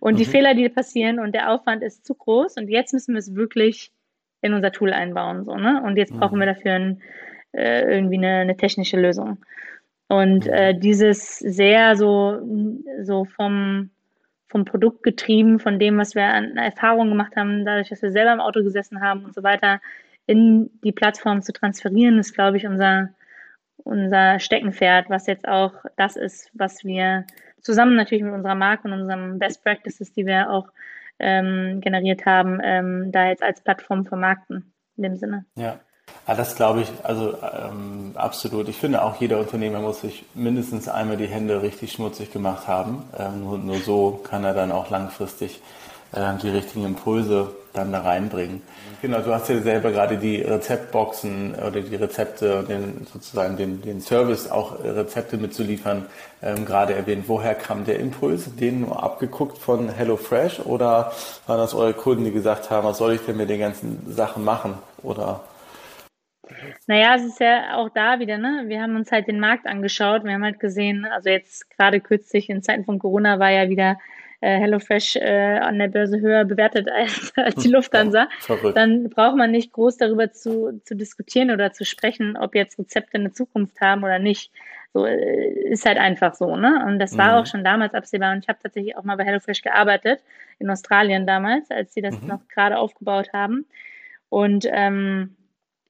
und 0.00 0.14
mhm. 0.14 0.16
die 0.18 0.24
Fehler, 0.24 0.54
die 0.54 0.68
passieren 0.68 1.20
und 1.20 1.32
der 1.32 1.52
Aufwand 1.52 1.84
ist 1.84 2.04
zu 2.04 2.12
groß 2.12 2.56
und 2.56 2.68
jetzt 2.68 2.92
müssen 2.92 3.14
wir 3.14 3.20
es 3.20 3.36
wirklich 3.36 3.92
in 4.42 4.52
unser 4.52 4.72
Tool 4.72 4.92
einbauen, 4.92 5.44
so, 5.44 5.54
ne? 5.54 5.80
Und 5.84 5.96
jetzt 5.96 6.12
mhm. 6.12 6.18
brauchen 6.18 6.40
wir 6.40 6.46
dafür 6.46 6.72
ein, 6.72 7.02
äh, 7.52 7.94
irgendwie 7.94 8.16
eine, 8.16 8.38
eine, 8.38 8.56
technische 8.56 9.00
Lösung. 9.00 9.38
Und 10.08 10.46
mhm. 10.46 10.52
äh, 10.52 10.74
dieses 10.74 11.38
sehr 11.38 11.94
so, 11.94 12.40
so 13.02 13.26
vom, 13.26 13.90
vom 14.48 14.64
Produkt 14.64 15.04
getrieben, 15.04 15.60
von 15.60 15.78
dem, 15.78 15.98
was 15.98 16.16
wir 16.16 16.24
an 16.24 16.56
Erfahrungen 16.56 17.10
gemacht 17.10 17.36
haben, 17.36 17.64
dadurch, 17.64 17.90
dass 17.90 18.02
wir 18.02 18.10
selber 18.10 18.32
im 18.32 18.40
Auto 18.40 18.64
gesessen 18.64 19.00
haben 19.00 19.24
und 19.24 19.36
so 19.36 19.44
weiter, 19.44 19.80
in 20.26 20.68
die 20.82 20.92
Plattform 20.92 21.42
zu 21.42 21.52
transferieren, 21.52 22.18
ist, 22.18 22.34
glaube 22.34 22.56
ich, 22.56 22.66
unser, 22.66 23.10
unser 23.84 24.38
Steckenpferd, 24.40 25.10
was 25.10 25.26
jetzt 25.26 25.46
auch 25.48 25.72
das 25.96 26.16
ist, 26.16 26.50
was 26.54 26.84
wir 26.84 27.24
zusammen 27.60 27.96
natürlich 27.96 28.24
mit 28.24 28.32
unserer 28.32 28.54
Marke 28.54 28.88
und 28.88 28.94
unseren 28.94 29.38
Best 29.38 29.62
Practices, 29.62 30.12
die 30.12 30.26
wir 30.26 30.50
auch 30.50 30.68
ähm, 31.18 31.80
generiert 31.80 32.24
haben, 32.26 32.60
ähm, 32.62 33.12
da 33.12 33.28
jetzt 33.28 33.42
als 33.42 33.60
Plattform 33.60 34.06
vermarkten, 34.06 34.72
in 34.96 35.02
dem 35.02 35.16
Sinne. 35.16 35.44
Ja. 35.56 35.78
Ja, 36.26 36.34
das 36.34 36.56
glaube 36.56 36.82
ich, 36.82 36.88
also 37.04 37.36
ähm, 37.42 38.12
absolut. 38.14 38.68
Ich 38.68 38.76
finde 38.76 39.02
auch 39.02 39.20
jeder 39.20 39.38
Unternehmer 39.38 39.80
muss 39.80 40.00
sich 40.00 40.24
mindestens 40.34 40.88
einmal 40.88 41.16
die 41.16 41.26
Hände 41.26 41.62
richtig 41.62 41.92
schmutzig 41.92 42.32
gemacht 42.32 42.68
haben. 42.68 43.04
Ähm, 43.16 43.44
nur, 43.44 43.58
nur 43.58 43.76
so 43.76 44.20
kann 44.28 44.44
er 44.44 44.54
dann 44.54 44.72
auch 44.72 44.90
langfristig 44.90 45.60
die 46.12 46.48
richtigen 46.48 46.84
Impulse 46.84 47.54
dann 47.72 47.92
da 47.92 48.00
reinbringen. 48.00 48.62
Genau, 49.02 49.20
du 49.20 49.32
hast 49.32 49.48
ja 49.48 49.58
selber 49.60 49.92
gerade 49.92 50.18
die 50.18 50.42
Rezeptboxen 50.42 51.54
oder 51.54 51.80
die 51.80 51.96
Rezepte 51.96 52.58
und 52.58 52.68
den, 52.68 53.06
sozusagen 53.10 53.56
den, 53.56 53.80
den 53.80 54.00
Service 54.00 54.50
auch 54.50 54.84
Rezepte 54.84 55.38
mitzuliefern, 55.38 56.06
ähm, 56.42 56.66
gerade 56.66 56.94
erwähnt. 56.94 57.24
Woher 57.26 57.54
kam 57.54 57.84
der 57.84 57.98
Impuls? 57.98 58.54
Den 58.56 58.82
nur 58.82 59.02
abgeguckt 59.02 59.56
von 59.56 59.88
HelloFresh 59.88 60.60
oder 60.60 61.12
waren 61.46 61.58
das 61.58 61.74
eure 61.74 61.94
Kunden, 61.94 62.24
die 62.24 62.32
gesagt 62.32 62.70
haben, 62.70 62.86
was 62.86 62.98
soll 62.98 63.14
ich 63.14 63.22
denn 63.22 63.38
mit 63.38 63.48
den 63.48 63.60
ganzen 63.60 64.12
Sachen 64.12 64.44
machen? 64.44 64.74
Oder 65.02 65.40
naja, 66.86 67.14
es 67.14 67.22
ist 67.22 67.40
ja 67.40 67.76
auch 67.76 67.88
da 67.90 68.18
wieder, 68.18 68.36
ne? 68.36 68.64
Wir 68.66 68.82
haben 68.82 68.96
uns 68.96 69.12
halt 69.12 69.28
den 69.28 69.38
Markt 69.38 69.66
angeschaut. 69.66 70.24
Wir 70.24 70.32
haben 70.32 70.44
halt 70.44 70.58
gesehen, 70.58 71.06
also 71.06 71.30
jetzt 71.30 71.70
gerade 71.70 72.00
kürzlich 72.00 72.50
in 72.50 72.62
Zeiten 72.62 72.84
von 72.84 72.98
Corona 72.98 73.38
war 73.38 73.50
ja 73.50 73.68
wieder 73.68 73.98
äh, 74.40 74.58
HelloFresh 74.58 75.16
äh, 75.16 75.58
an 75.58 75.78
der 75.78 75.88
Börse 75.88 76.20
höher 76.20 76.44
bewertet 76.44 76.88
als, 76.94 77.32
als 77.36 77.56
die 77.56 77.68
Lufthansa, 77.68 78.28
ja, 78.48 78.72
dann 78.72 79.10
braucht 79.10 79.36
man 79.36 79.50
nicht 79.50 79.72
groß 79.72 79.96
darüber 79.96 80.32
zu, 80.32 80.80
zu 80.84 80.96
diskutieren 80.96 81.50
oder 81.50 81.72
zu 81.72 81.84
sprechen, 81.84 82.36
ob 82.36 82.54
jetzt 82.54 82.78
Rezepte 82.78 83.18
eine 83.18 83.32
Zukunft 83.32 83.80
haben 83.80 84.04
oder 84.04 84.18
nicht. 84.18 84.52
So 84.92 85.06
äh, 85.06 85.70
ist 85.70 85.86
halt 85.86 85.98
einfach 85.98 86.34
so, 86.34 86.56
ne? 86.56 86.84
Und 86.86 86.98
das 86.98 87.16
war 87.16 87.32
mhm. 87.32 87.38
auch 87.38 87.46
schon 87.46 87.62
damals 87.62 87.94
absehbar. 87.94 88.32
Und 88.32 88.40
ich 88.40 88.48
habe 88.48 88.58
tatsächlich 88.60 88.96
auch 88.96 89.04
mal 89.04 89.16
bei 89.16 89.24
HelloFresh 89.24 89.62
gearbeitet, 89.62 90.20
in 90.58 90.68
Australien 90.68 91.26
damals, 91.26 91.70
als 91.70 91.94
sie 91.94 92.02
das 92.02 92.20
mhm. 92.20 92.28
noch 92.28 92.48
gerade 92.48 92.76
aufgebaut 92.76 93.32
haben. 93.32 93.66
Und 94.28 94.66
ähm, 94.68 95.36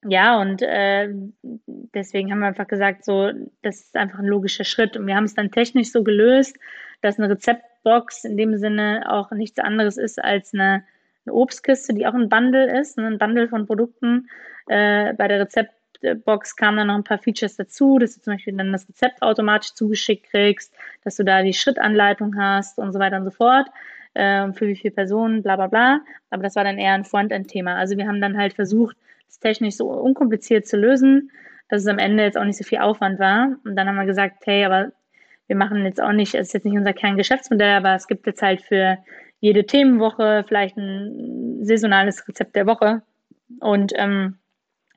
ja, 0.03 0.39
und 0.39 0.61
äh, 0.63 1.09
deswegen 1.43 2.31
haben 2.31 2.39
wir 2.39 2.47
einfach 2.47 2.67
gesagt, 2.67 3.05
so, 3.05 3.31
das 3.61 3.81
ist 3.81 3.95
einfach 3.95 4.19
ein 4.19 4.25
logischer 4.25 4.63
Schritt. 4.63 4.97
Und 4.97 5.05
wir 5.05 5.15
haben 5.15 5.25
es 5.25 5.35
dann 5.35 5.51
technisch 5.51 5.91
so 5.91 6.03
gelöst, 6.03 6.57
dass 7.01 7.19
eine 7.19 7.29
Rezeptbox 7.29 8.23
in 8.23 8.37
dem 8.37 8.57
Sinne 8.57 9.05
auch 9.09 9.31
nichts 9.31 9.59
anderes 9.59 9.97
ist 9.97 10.23
als 10.23 10.53
eine, 10.53 10.83
eine 11.25 11.33
Obstkiste, 11.33 11.93
die 11.93 12.07
auch 12.07 12.13
ein 12.13 12.29
Bundle 12.29 12.79
ist, 12.79 12.97
ne, 12.97 13.07
ein 13.07 13.17
Bundle 13.17 13.47
von 13.47 13.65
Produkten. 13.65 14.29
Äh, 14.67 15.13
bei 15.13 15.27
der 15.27 15.41
Rezeptbox 15.41 16.55
kamen 16.55 16.77
dann 16.77 16.87
noch 16.87 16.95
ein 16.95 17.03
paar 17.03 17.19
Features 17.19 17.55
dazu, 17.57 17.99
dass 17.99 18.15
du 18.15 18.21
zum 18.21 18.33
Beispiel 18.33 18.55
dann 18.55 18.71
das 18.71 18.87
Rezept 18.87 19.21
automatisch 19.21 19.73
zugeschickt 19.73 20.29
kriegst, 20.29 20.73
dass 21.03 21.15
du 21.15 21.23
da 21.23 21.43
die 21.43 21.53
Schrittanleitung 21.53 22.37
hast 22.37 22.77
und 22.77 22.93
so 22.93 22.99
weiter 22.99 23.17
und 23.17 23.25
so 23.25 23.31
fort. 23.31 23.67
Äh, 24.13 24.51
für 24.53 24.67
wie 24.67 24.75
viele 24.75 24.93
Personen, 24.93 25.41
bla 25.41 25.55
bla 25.55 25.67
bla. 25.67 26.01
Aber 26.29 26.43
das 26.43 26.55
war 26.55 26.63
dann 26.63 26.77
eher 26.77 26.93
ein 26.93 27.05
Frontend-Thema. 27.05 27.75
Also 27.75 27.97
wir 27.97 28.07
haben 28.07 28.21
dann 28.21 28.37
halt 28.37 28.53
versucht, 28.53 28.97
das 29.27 29.39
technisch 29.39 29.75
so 29.75 29.89
unkompliziert 29.89 30.67
zu 30.67 30.77
lösen, 30.77 31.31
dass 31.69 31.83
es 31.83 31.87
am 31.87 31.99
Ende 31.99 32.23
jetzt 32.23 32.37
auch 32.37 32.43
nicht 32.43 32.57
so 32.57 32.65
viel 32.65 32.79
Aufwand 32.79 33.19
war. 33.19 33.55
Und 33.63 33.75
dann 33.75 33.87
haben 33.87 33.95
wir 33.95 34.05
gesagt, 34.05 34.45
hey, 34.45 34.65
aber 34.65 34.91
wir 35.51 35.57
machen 35.57 35.83
jetzt 35.83 36.01
auch 36.01 36.13
nicht, 36.13 36.33
es 36.33 36.47
ist 36.47 36.53
jetzt 36.53 36.63
nicht 36.63 36.77
unser 36.77 36.93
Kerngeschäftsmodell, 36.93 37.75
aber 37.75 37.93
es 37.93 38.07
gibt 38.07 38.25
jetzt 38.25 38.41
halt 38.41 38.61
für 38.61 38.97
jede 39.41 39.65
Themenwoche 39.65 40.45
vielleicht 40.47 40.77
ein 40.77 41.65
saisonales 41.65 42.25
Rezept 42.25 42.55
der 42.55 42.67
Woche. 42.67 43.01
Und 43.59 43.91
ähm, 43.97 44.37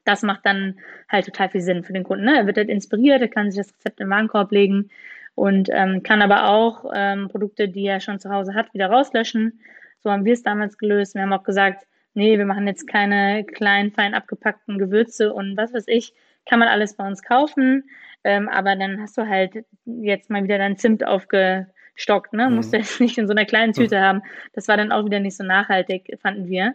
das 0.04 0.22
macht 0.22 0.46
dann 0.46 0.78
halt 1.08 1.26
total 1.26 1.48
viel 1.48 1.60
Sinn 1.60 1.82
für 1.82 1.92
den 1.92 2.04
Kunden. 2.04 2.26
Ne? 2.26 2.36
Er 2.36 2.46
wird 2.46 2.56
halt 2.56 2.68
inspiriert, 2.68 3.20
er 3.20 3.26
kann 3.26 3.50
sich 3.50 3.66
das 3.66 3.74
Rezept 3.74 3.98
im 3.98 4.10
Warenkorb 4.10 4.52
legen 4.52 4.90
und 5.34 5.70
ähm, 5.72 6.04
kann 6.04 6.22
aber 6.22 6.48
auch 6.48 6.88
ähm, 6.94 7.28
Produkte, 7.30 7.68
die 7.68 7.86
er 7.86 7.98
schon 7.98 8.20
zu 8.20 8.30
Hause 8.30 8.54
hat, 8.54 8.72
wieder 8.74 8.86
rauslöschen. 8.86 9.58
So 10.04 10.12
haben 10.12 10.24
wir 10.24 10.34
es 10.34 10.44
damals 10.44 10.78
gelöst. 10.78 11.16
Wir 11.16 11.22
haben 11.22 11.32
auch 11.32 11.42
gesagt, 11.42 11.84
nee, 12.12 12.38
wir 12.38 12.46
machen 12.46 12.68
jetzt 12.68 12.86
keine 12.86 13.42
kleinen, 13.42 13.90
fein 13.90 14.14
abgepackten 14.14 14.78
Gewürze 14.78 15.34
und 15.34 15.56
was 15.56 15.74
weiß 15.74 15.88
ich, 15.88 16.14
kann 16.48 16.60
man 16.60 16.68
alles 16.68 16.94
bei 16.94 17.04
uns 17.04 17.24
kaufen. 17.24 17.90
Ähm, 18.24 18.48
aber 18.48 18.74
dann 18.76 19.00
hast 19.00 19.16
du 19.18 19.28
halt 19.28 19.64
jetzt 19.84 20.30
mal 20.30 20.42
wieder 20.42 20.58
dein 20.58 20.76
Zimt 20.76 21.06
aufgestockt, 21.06 22.32
ne? 22.32 22.48
Mhm. 22.48 22.56
Musst 22.56 22.72
du 22.72 22.78
jetzt 22.78 23.00
nicht 23.00 23.18
in 23.18 23.26
so 23.26 23.32
einer 23.32 23.44
kleinen 23.44 23.72
Tüte 23.72 23.98
mhm. 23.98 24.02
haben. 24.02 24.22
Das 24.54 24.68
war 24.68 24.76
dann 24.76 24.92
auch 24.92 25.04
wieder 25.04 25.20
nicht 25.20 25.36
so 25.36 25.44
nachhaltig, 25.44 26.18
fanden 26.20 26.48
wir. 26.48 26.74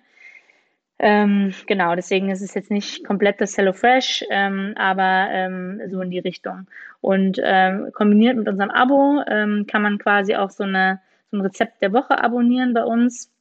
Ähm, 1.02 1.54
genau, 1.66 1.96
deswegen 1.96 2.30
ist 2.30 2.42
es 2.42 2.54
jetzt 2.54 2.70
nicht 2.70 3.06
komplett 3.06 3.40
das 3.40 3.58
Hello 3.58 3.72
Fresh, 3.72 4.26
ähm, 4.30 4.74
aber 4.76 5.30
ähm, 5.32 5.82
so 5.90 6.02
in 6.02 6.12
die 6.12 6.20
Richtung. 6.20 6.68
Und 7.00 7.40
ähm, 7.42 7.92
kombiniert 7.94 8.36
mit 8.36 8.50
unserem 8.50 8.70
Abo 8.70 9.24
ähm, 9.28 9.66
kann 9.66 9.82
man 9.82 9.98
quasi 9.98 10.36
auch 10.36 10.50
so, 10.50 10.66
eine, 10.66 11.00
so 11.32 11.38
ein 11.38 11.42
Rezept 11.42 11.82
der 11.82 11.94
Woche 11.94 12.22
abonnieren 12.22 12.74
bei 12.74 12.84
uns 12.84 13.32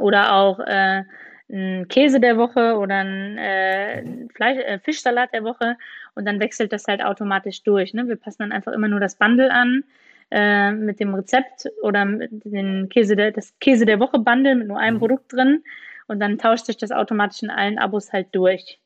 oder 0.00 0.32
auch 0.32 0.58
äh, 0.60 1.02
ein 1.50 1.86
Käse 1.88 2.20
der 2.20 2.36
Woche 2.36 2.76
oder 2.76 2.96
ein 2.96 3.38
äh, 3.38 4.28
Fleisch, 4.34 4.58
äh, 4.58 4.78
Fischsalat 4.80 5.32
der 5.32 5.44
Woche 5.44 5.76
und 6.14 6.26
dann 6.26 6.40
wechselt 6.40 6.72
das 6.72 6.86
halt 6.86 7.04
automatisch 7.04 7.62
durch. 7.62 7.94
Ne? 7.94 8.08
Wir 8.08 8.16
passen 8.16 8.38
dann 8.40 8.52
einfach 8.52 8.72
immer 8.72 8.88
nur 8.88 9.00
das 9.00 9.16
Bundle 9.16 9.52
an 9.52 9.84
äh, 10.30 10.72
mit 10.72 10.98
dem 10.98 11.14
Rezept 11.14 11.66
oder 11.82 12.04
mit 12.04 12.30
den 12.44 12.88
Käse 12.88 13.14
der, 13.14 13.30
das 13.30 13.56
Käse 13.60 13.86
der 13.86 14.00
Woche 14.00 14.18
Bundle 14.18 14.56
mit 14.56 14.68
nur 14.68 14.78
einem 14.78 14.96
mhm. 14.96 15.00
Produkt 15.00 15.32
drin 15.32 15.62
und 16.08 16.20
dann 16.20 16.38
tauscht 16.38 16.66
sich 16.66 16.76
das 16.76 16.90
automatisch 16.90 17.42
in 17.42 17.50
allen 17.50 17.78
Abos 17.78 18.12
halt 18.12 18.28
durch. 18.32 18.80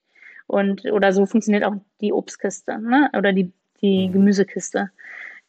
Und 0.47 0.85
oder 0.87 1.13
so 1.13 1.27
funktioniert 1.27 1.65
auch 1.65 1.77
die 2.01 2.13
Obstkiste 2.13 2.79
ne? 2.79 3.11
oder 3.17 3.33
die, 3.33 3.53
die 3.81 4.09
mhm. 4.09 4.13
Gemüsekiste. 4.13 4.91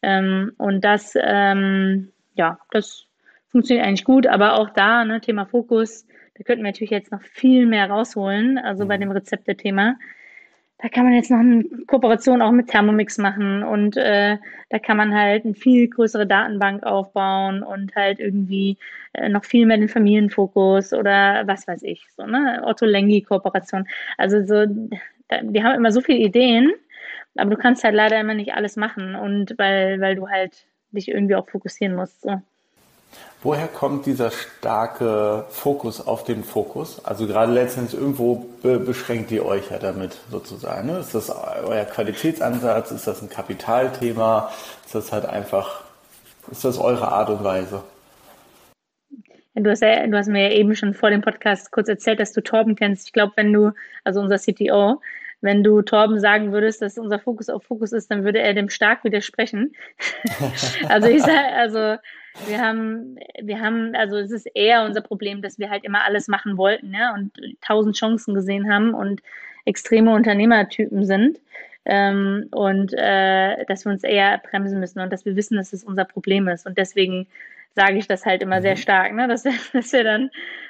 Ähm, 0.01 0.53
und 0.57 0.81
das, 0.83 1.13
ähm, 1.15 2.11
ja, 2.35 2.59
das 2.71 3.05
funktioniert 3.49 3.85
eigentlich 3.85 4.05
gut, 4.05 4.27
aber 4.27 4.53
auch 4.59 4.69
da, 4.69 5.03
ne, 5.05 5.21
Thema 5.21 5.45
Fokus, 5.45 6.05
da 6.35 6.43
könnten 6.43 6.63
wir 6.63 6.69
natürlich 6.69 6.91
jetzt 6.91 7.11
noch 7.11 7.21
viel 7.21 7.65
mehr 7.65 7.89
rausholen, 7.89 8.57
also 8.57 8.85
bei 8.85 8.97
mhm. 8.97 9.01
dem 9.01 9.11
Rezepte-Thema 9.11 9.97
da 10.81 10.89
kann 10.89 11.05
man 11.05 11.13
jetzt 11.13 11.29
noch 11.29 11.39
eine 11.39 11.63
Kooperation 11.85 12.41
auch 12.41 12.51
mit 12.51 12.67
Thermomix 12.67 13.19
machen 13.19 13.63
und 13.63 13.97
äh, 13.97 14.37
da 14.69 14.79
kann 14.79 14.97
man 14.97 15.13
halt 15.13 15.45
eine 15.45 15.53
viel 15.53 15.87
größere 15.87 16.25
Datenbank 16.25 16.83
aufbauen 16.83 17.61
und 17.61 17.95
halt 17.95 18.19
irgendwie 18.19 18.77
äh, 19.13 19.29
noch 19.29 19.45
viel 19.45 19.67
mehr 19.67 19.77
den 19.77 19.89
Familienfokus 19.89 20.93
oder 20.93 21.43
was 21.45 21.67
weiß 21.67 21.83
ich, 21.83 22.07
so, 22.17 22.25
ne? 22.25 22.63
Otto 22.65 22.85
Lengi-Kooperation. 22.85 23.87
Also 24.17 24.43
so, 24.45 24.65
da, 25.27 25.41
die 25.43 25.63
haben 25.63 25.75
immer 25.75 25.91
so 25.91 26.01
viele 26.01 26.19
Ideen, 26.19 26.71
aber 27.37 27.51
du 27.51 27.57
kannst 27.57 27.83
halt 27.83 27.93
leider 27.93 28.19
immer 28.19 28.33
nicht 28.33 28.53
alles 28.55 28.75
machen 28.75 29.15
und 29.15 29.53
weil, 29.59 30.01
weil 30.01 30.15
du 30.15 30.29
halt 30.29 30.65
dich 30.91 31.09
irgendwie 31.09 31.35
auch 31.35 31.47
fokussieren 31.47 31.95
musst. 31.95 32.21
So. 32.21 32.41
Woher 33.43 33.67
kommt 33.67 34.05
dieser 34.05 34.29
starke 34.29 35.45
Fokus 35.49 36.05
auf 36.05 36.23
den 36.23 36.43
Fokus? 36.43 37.03
Also 37.03 37.25
gerade 37.25 37.51
letztendlich 37.51 37.99
irgendwo 37.99 38.45
be 38.61 38.77
beschränkt 38.77 39.31
ihr 39.31 39.45
euch 39.45 39.71
ja 39.71 39.79
damit 39.79 40.15
sozusagen. 40.29 40.87
Ne? 40.87 40.99
Ist 40.99 41.15
das 41.15 41.31
euer 41.63 41.85
Qualitätsansatz? 41.85 42.91
Ist 42.91 43.07
das 43.07 43.21
ein 43.23 43.29
Kapitalthema? 43.29 44.51
Ist 44.85 44.93
das 44.93 45.11
halt 45.11 45.25
einfach, 45.25 45.81
ist 46.51 46.63
das 46.63 46.77
eure 46.77 47.07
Art 47.07 47.31
und 47.31 47.43
Weise? 47.43 47.83
Du 49.55 49.69
hast, 49.69 49.81
ja, 49.81 50.05
du 50.05 50.17
hast 50.17 50.27
mir 50.27 50.49
ja 50.49 50.55
eben 50.55 50.75
schon 50.75 50.93
vor 50.93 51.09
dem 51.09 51.21
Podcast 51.21 51.71
kurz 51.71 51.89
erzählt, 51.89 52.19
dass 52.19 52.31
du 52.33 52.41
Torben 52.41 52.75
kennst. 52.75 53.07
Ich 53.07 53.13
glaube, 53.13 53.33
wenn 53.35 53.51
du, 53.51 53.71
also 54.03 54.21
unser 54.21 54.37
CTO, 54.37 55.01
wenn 55.41 55.63
du 55.63 55.81
Torben 55.81 56.19
sagen 56.19 56.51
würdest, 56.51 56.81
dass 56.81 56.97
unser 56.97 57.19
Fokus 57.19 57.49
auf 57.49 57.63
Fokus 57.63 57.91
ist, 57.91 58.11
dann 58.11 58.23
würde 58.23 58.39
er 58.39 58.53
dem 58.53 58.69
stark 58.69 59.03
widersprechen. 59.03 59.73
also 60.87 61.07
ich 61.07 61.21
sage, 61.21 61.53
also 61.55 61.97
wir 62.47 62.59
haben, 62.59 63.17
wir 63.41 63.59
haben, 63.59 63.95
also 63.95 64.17
es 64.17 64.31
ist 64.31 64.45
eher 64.53 64.85
unser 64.85 65.01
Problem, 65.01 65.41
dass 65.41 65.59
wir 65.59 65.69
halt 65.69 65.83
immer 65.83 66.05
alles 66.05 66.27
machen 66.27 66.57
wollten, 66.57 66.93
ja, 66.93 67.13
und 67.13 67.31
tausend 67.61 67.95
Chancen 67.95 68.33
gesehen 68.33 68.71
haben 68.71 68.93
und 68.93 69.21
extreme 69.65 70.13
Unternehmertypen 70.13 71.05
sind. 71.05 71.39
Ähm, 71.83 72.47
und 72.51 72.93
äh, 72.93 73.65
dass 73.65 73.85
wir 73.85 73.91
uns 73.91 74.03
eher 74.03 74.37
bremsen 74.37 74.79
müssen 74.79 74.99
und 74.99 75.11
dass 75.11 75.25
wir 75.25 75.35
wissen, 75.35 75.57
dass 75.57 75.73
es 75.73 75.83
unser 75.83 76.05
Problem 76.05 76.47
ist. 76.47 76.67
Und 76.67 76.77
deswegen 76.77 77.25
sage 77.75 77.97
ich 77.97 78.07
das 78.07 78.25
halt 78.25 78.43
immer 78.43 78.57
mhm. 78.57 78.61
sehr 78.61 78.75
stark, 78.75 79.13
ne? 79.13 79.27
dass, 79.27 79.45
wir, 79.45 79.53
dass 79.73 79.91
wir 79.91 80.03
dann 80.03 80.29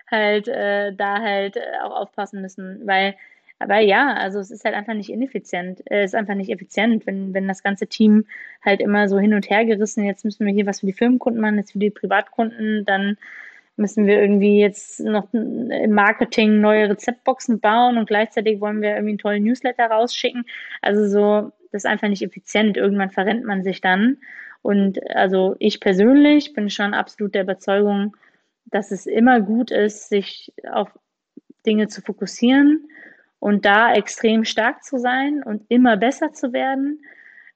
halt 0.09 0.47
äh, 0.47 0.93
da 0.93 1.21
halt 1.21 1.57
auch 1.83 1.91
aufpassen 1.91 2.41
müssen, 2.41 2.81
weil 2.85 3.15
aber 3.61 3.79
ja, 3.79 4.13
also 4.13 4.39
es 4.39 4.49
ist 4.51 4.65
halt 4.65 4.75
einfach 4.75 4.93
nicht 4.93 5.09
ineffizient. 5.09 5.81
Es 5.85 6.11
ist 6.11 6.15
einfach 6.15 6.33
nicht 6.33 6.49
effizient, 6.49 7.05
wenn, 7.05 7.33
wenn 7.33 7.47
das 7.47 7.61
ganze 7.63 7.87
Team 7.87 8.25
halt 8.65 8.81
immer 8.81 9.07
so 9.07 9.19
hin 9.19 9.33
und 9.33 9.49
her 9.49 9.65
gerissen, 9.65 10.03
jetzt 10.03 10.25
müssen 10.25 10.45
wir 10.45 10.53
hier 10.53 10.65
was 10.65 10.79
für 10.79 10.87
die 10.87 10.93
Firmenkunden 10.93 11.41
machen, 11.41 11.57
jetzt 11.57 11.73
für 11.73 11.79
die 11.79 11.91
Privatkunden, 11.91 12.85
dann 12.85 13.17
müssen 13.77 14.07
wir 14.07 14.19
irgendwie 14.21 14.59
jetzt 14.59 14.99
noch 14.99 15.31
im 15.33 15.91
Marketing 15.91 16.59
neue 16.59 16.89
Rezeptboxen 16.89 17.59
bauen 17.59 17.97
und 17.97 18.07
gleichzeitig 18.07 18.59
wollen 18.61 18.81
wir 18.81 18.91
irgendwie 18.91 19.11
einen 19.11 19.17
tollen 19.19 19.43
Newsletter 19.43 19.85
rausschicken. 19.85 20.45
Also 20.81 21.07
so, 21.07 21.51
das 21.71 21.83
ist 21.83 21.89
einfach 21.89 22.07
nicht 22.07 22.21
effizient. 22.21 22.77
Irgendwann 22.77 23.11
verrennt 23.11 23.45
man 23.45 23.63
sich 23.63 23.81
dann. 23.81 24.17
Und 24.61 24.99
also 25.15 25.55
ich 25.59 25.79
persönlich 25.79 26.53
bin 26.53 26.69
schon 26.69 26.93
absolut 26.93 27.35
der 27.35 27.43
Überzeugung, 27.43 28.15
dass 28.65 28.91
es 28.91 29.05
immer 29.05 29.39
gut 29.41 29.71
ist, 29.71 30.09
sich 30.09 30.53
auf 30.71 30.89
Dinge 31.65 31.87
zu 31.87 32.01
fokussieren 32.01 32.87
und 33.41 33.65
da 33.65 33.91
extrem 33.93 34.45
stark 34.45 34.83
zu 34.83 34.99
sein 34.99 35.41
und 35.43 35.63
immer 35.67 35.97
besser 35.97 36.31
zu 36.31 36.53
werden 36.53 37.03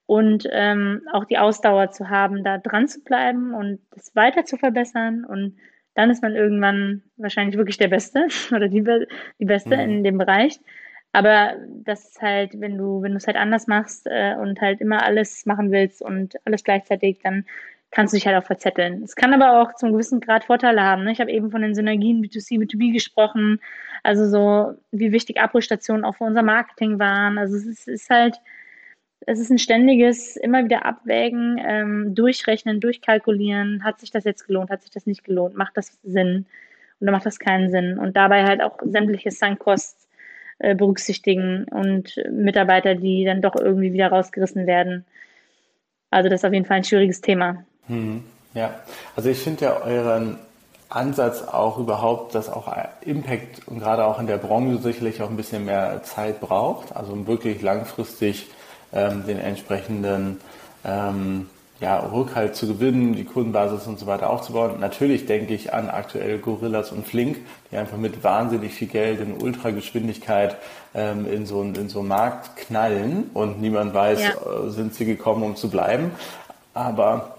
und 0.08 0.50
ähm, 0.52 1.04
auch 1.14 1.26
die 1.26 1.38
Ausdauer 1.38 1.92
zu 1.92 2.10
haben, 2.10 2.44
da 2.44 2.58
dran 2.58 2.88
zu 2.88 3.02
bleiben 3.04 3.54
und 3.54 3.80
es 3.96 4.16
weiter 4.16 4.46
zu 4.46 4.58
verbessern 4.58 5.24
und 5.24 5.58
dann 5.94 6.10
ist 6.10 6.24
man 6.24 6.36
irgendwann 6.36 7.04
wahrscheinlich 7.18 7.56
wirklich 7.56 7.78
der 7.78 7.88
Beste 7.88 8.28
oder 8.52 8.68
die, 8.68 8.84
die 9.40 9.46
Beste 9.46 9.78
mhm. 9.78 9.84
in 9.84 10.04
dem 10.04 10.18
Bereich. 10.18 10.60
Aber 11.14 11.54
das 11.70 12.10
ist 12.10 12.22
halt, 12.22 12.60
wenn 12.60 12.78
du, 12.78 13.04
wenn 13.04 13.12
du 13.12 13.18
es 13.18 13.28
halt 13.28 13.38
anders 13.38 13.68
machst 13.68 14.08
äh, 14.08 14.36
und 14.36 14.60
halt 14.60 14.82
immer 14.82 15.04
alles 15.04 15.46
machen 15.46 15.72
willst 15.72 16.02
und 16.02 16.36
alles 16.46 16.64
gleichzeitig, 16.64 17.20
dann 17.24 17.46
kannst 17.96 18.14
du 18.14 18.18
dich 18.18 18.28
halt 18.28 18.38
auch 18.38 18.46
verzetteln. 18.46 19.04
Es 19.04 19.16
kann 19.16 19.34
aber 19.34 19.62
auch 19.62 19.74
zum 19.76 19.94
gewissen 19.94 20.20
Grad 20.20 20.44
Vorteile 20.44 20.84
haben. 20.84 21.06
Ne? 21.06 21.14
Ich 21.14 21.22
habe 21.22 21.32
eben 21.32 21.50
von 21.50 21.62
den 21.62 21.74
Synergien 21.74 22.22
B2C, 22.22 22.60
B2B 22.60 22.92
gesprochen, 22.92 23.62
also 24.04 24.28
so, 24.28 24.78
wie 24.92 25.14
wichtig 25.14 25.40
Abholstationen 25.40 26.04
auch 26.04 26.18
für 26.18 26.26
unser 26.26 26.44
Marketing 26.44 27.00
waren. 27.00 27.38
Also 27.38 27.56
es 27.56 27.66
ist, 27.66 27.88
ist 27.88 28.10
halt, 28.10 28.36
es 29.22 29.40
ist 29.40 29.50
ein 29.50 29.60
ständiges, 29.60 30.36
immer 30.36 30.66
wieder 30.66 30.86
Abwägen, 30.86 31.58
ähm, 31.66 32.14
durchrechnen, 32.14 32.82
durchkalkulieren. 32.82 33.86
Hat 33.86 34.02
sich 34.02 34.12
das 34.12 34.26
jetzt 34.26 34.46
gelohnt? 34.46 34.72
Hat 34.72 34.82
sich 34.82 34.92
das 34.92 35.06
nicht 35.06 35.24
gelohnt? 35.24 35.56
Macht 35.56 35.78
das 35.78 35.98
Sinn? 36.04 36.48
Oder 37.00 37.14
macht 37.14 37.26
das 37.26 37.40
keinen 37.40 37.72
Sinn? 37.72 37.98
Und 37.98 38.18
dabei 38.18 38.44
halt 38.44 38.62
auch 38.62 38.78
sämtliche 38.84 39.32
Sunkosts 39.32 40.10
äh, 40.60 40.76
berücksichtigen 40.76 41.64
und 41.72 42.22
Mitarbeiter, 42.30 42.96
die 42.96 43.24
dann 43.24 43.42
doch 43.42 43.56
irgendwie 43.56 43.94
wieder 43.94 44.10
rausgerissen 44.10 44.68
werden. 44.68 45.06
Also 46.12 46.30
das 46.30 46.42
ist 46.42 46.46
auf 46.46 46.54
jeden 46.54 46.66
Fall 46.66 46.78
ein 46.78 46.84
schwieriges 46.84 47.22
Thema. 47.22 47.66
Hm, 47.88 48.24
ja, 48.54 48.74
also 49.16 49.30
ich 49.30 49.40
finde 49.40 49.66
ja 49.66 49.82
euren 49.82 50.38
Ansatz 50.90 51.42
auch 51.42 51.78
überhaupt, 51.78 52.36
dass 52.36 52.50
auch 52.50 52.72
Impact 53.02 53.68
und 53.68 53.80
gerade 53.80 54.06
auch 54.06 54.20
in 54.20 54.28
der 54.28 54.38
Branche 54.38 54.82
sicherlich 54.82 55.22
auch 55.22 55.30
ein 55.30 55.36
bisschen 55.36 55.66
mehr 55.66 56.04
Zeit 56.04 56.40
braucht, 56.40 56.96
also 56.96 57.12
um 57.12 57.28
wirklich 57.28 57.62
langfristig 57.62 58.48
ähm, 58.94 59.26
den 59.26 59.40
entsprechenden 59.40 60.40
ähm, 60.86 61.50
ja, 61.82 62.00
Rückhalt 62.00 62.56
zu 62.56 62.68
gewinnen, 62.68 63.16
die 63.16 63.26
Kundenbasis 63.26 63.86
und 63.86 64.00
so 64.00 64.08
weiter 64.08 64.30
aufzubauen. 64.30 64.80
Natürlich 64.80 65.26
denke 65.26 65.54
ich 65.54 65.74
an 65.74 65.90
aktuell 65.90 66.38
Gorillas 66.38 66.92
und 66.92 67.06
Flink, 67.06 67.38
die 67.70 67.78
einfach 67.78 67.98
mit 67.98 68.24
wahnsinnig 68.24 68.74
viel 68.74 68.88
Geld 68.88 69.20
in 69.20 69.34
Ultrageschwindigkeit 69.34 70.56
ähm, 70.94 71.30
in, 71.30 71.46
so, 71.46 71.62
in 71.62 71.90
so 71.90 72.00
einen 72.00 72.08
Markt 72.08 72.56
knallen 72.56 73.30
und 73.34 73.60
niemand 73.60 73.94
weiß, 73.94 74.22
ja. 74.22 74.30
äh, 74.30 74.70
sind 74.70 74.94
sie 74.94 75.06
gekommen, 75.06 75.44
um 75.44 75.56
zu 75.58 75.70
bleiben. 75.70 76.12
Aber 76.74 77.35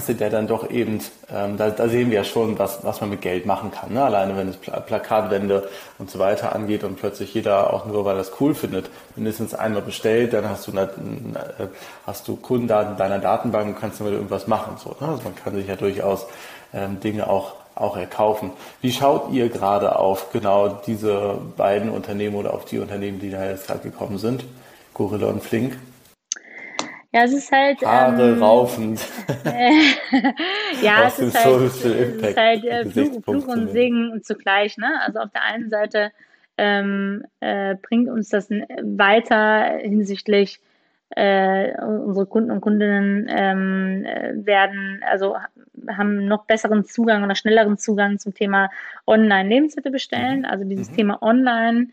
sind 0.00 0.20
ja 0.20 0.30
dann 0.30 0.46
doch 0.46 0.70
eben, 0.70 1.00
ähm, 1.30 1.56
da, 1.58 1.70
da, 1.70 1.88
sehen 1.88 2.10
wir 2.10 2.18
ja 2.18 2.24
schon, 2.24 2.58
was, 2.58 2.82
was 2.82 3.00
man 3.00 3.10
mit 3.10 3.20
Geld 3.20 3.44
machen 3.44 3.70
kann. 3.70 3.92
Ne? 3.92 4.02
Alleine 4.02 4.36
wenn 4.36 4.48
es 4.48 4.56
Pla 4.56 4.80
Plakatwände 4.80 5.68
und 5.98 6.10
so 6.10 6.18
weiter 6.18 6.54
angeht 6.54 6.82
und 6.82 6.96
plötzlich 6.96 7.34
jeder 7.34 7.72
auch 7.72 7.84
nur, 7.84 8.04
weil 8.04 8.16
er 8.16 8.22
es 8.22 8.32
cool 8.40 8.54
findet, 8.54 8.90
mindestens 9.16 9.54
einmal 9.54 9.82
bestellt, 9.82 10.32
dann 10.32 10.48
hast 10.48 10.66
du, 10.66 10.72
eine, 10.72 10.82
äh, 10.82 11.66
hast 12.06 12.26
du 12.26 12.36
Kundendaten 12.36 12.96
deiner 12.96 13.18
Datenbank 13.18 13.68
und 13.68 13.80
kannst 13.80 14.00
damit 14.00 14.14
irgendwas 14.14 14.46
machen. 14.46 14.76
So, 14.78 14.96
ne? 15.00 15.12
Also 15.12 15.24
man 15.24 15.34
kann 15.36 15.54
sich 15.54 15.66
ja 15.66 15.76
durchaus 15.76 16.26
ähm, 16.72 16.98
Dinge 17.00 17.28
auch, 17.28 17.54
auch 17.74 17.96
erkaufen. 17.96 18.50
Wie 18.80 18.92
schaut 18.92 19.30
ihr 19.30 19.50
gerade 19.50 19.98
auf 19.98 20.32
genau 20.32 20.68
diese 20.86 21.36
beiden 21.56 21.90
Unternehmen 21.90 22.36
oder 22.36 22.54
auf 22.54 22.64
die 22.64 22.78
Unternehmen, 22.78 23.20
die 23.20 23.30
da 23.30 23.44
jetzt 23.44 23.66
gerade 23.66 23.80
gekommen 23.80 24.16
sind? 24.16 24.44
Gorilla 24.94 25.26
und 25.28 25.42
Flink? 25.42 25.76
Ja, 27.12 27.24
es 27.24 27.34
ist 27.34 27.52
halt. 27.52 27.82
Haare 27.84 28.30
ähm, 28.30 28.42
raufend. 28.42 29.06
ja, 30.82 31.04
es 31.06 31.18
ist, 31.18 31.44
halt, 31.44 31.62
es 31.62 31.84
ist 31.84 32.36
halt 32.36 32.64
äh, 32.64 32.86
Fluch, 32.86 33.22
Fluch 33.22 33.46
und 33.48 33.68
Segen 33.68 34.20
zugleich. 34.22 34.78
Ne? 34.78 34.88
Also 35.04 35.20
auf 35.20 35.30
der 35.30 35.42
einen 35.42 35.68
Seite 35.68 36.10
ähm, 36.56 37.24
äh, 37.40 37.74
bringt 37.74 38.08
uns 38.08 38.30
das 38.30 38.48
weiter 38.50 39.78
hinsichtlich 39.78 40.60
äh, 41.10 41.72
unsere 41.82 42.26
Kunden 42.26 42.50
und 42.50 42.60
Kundinnen 42.60 43.26
ähm, 43.28 44.04
werden, 44.44 45.02
also 45.10 45.36
haben 45.90 46.26
noch 46.26 46.46
besseren 46.46 46.84
Zugang 46.84 47.22
oder 47.24 47.34
schnelleren 47.34 47.76
Zugang 47.76 48.18
zum 48.18 48.34
Thema 48.34 48.70
Online-Lebensmittel 49.06 49.92
bestellen. 49.92 50.40
Mhm. 50.40 50.44
Also 50.46 50.64
dieses 50.64 50.90
mhm. 50.90 50.96
Thema 50.96 51.22
Online 51.22 51.88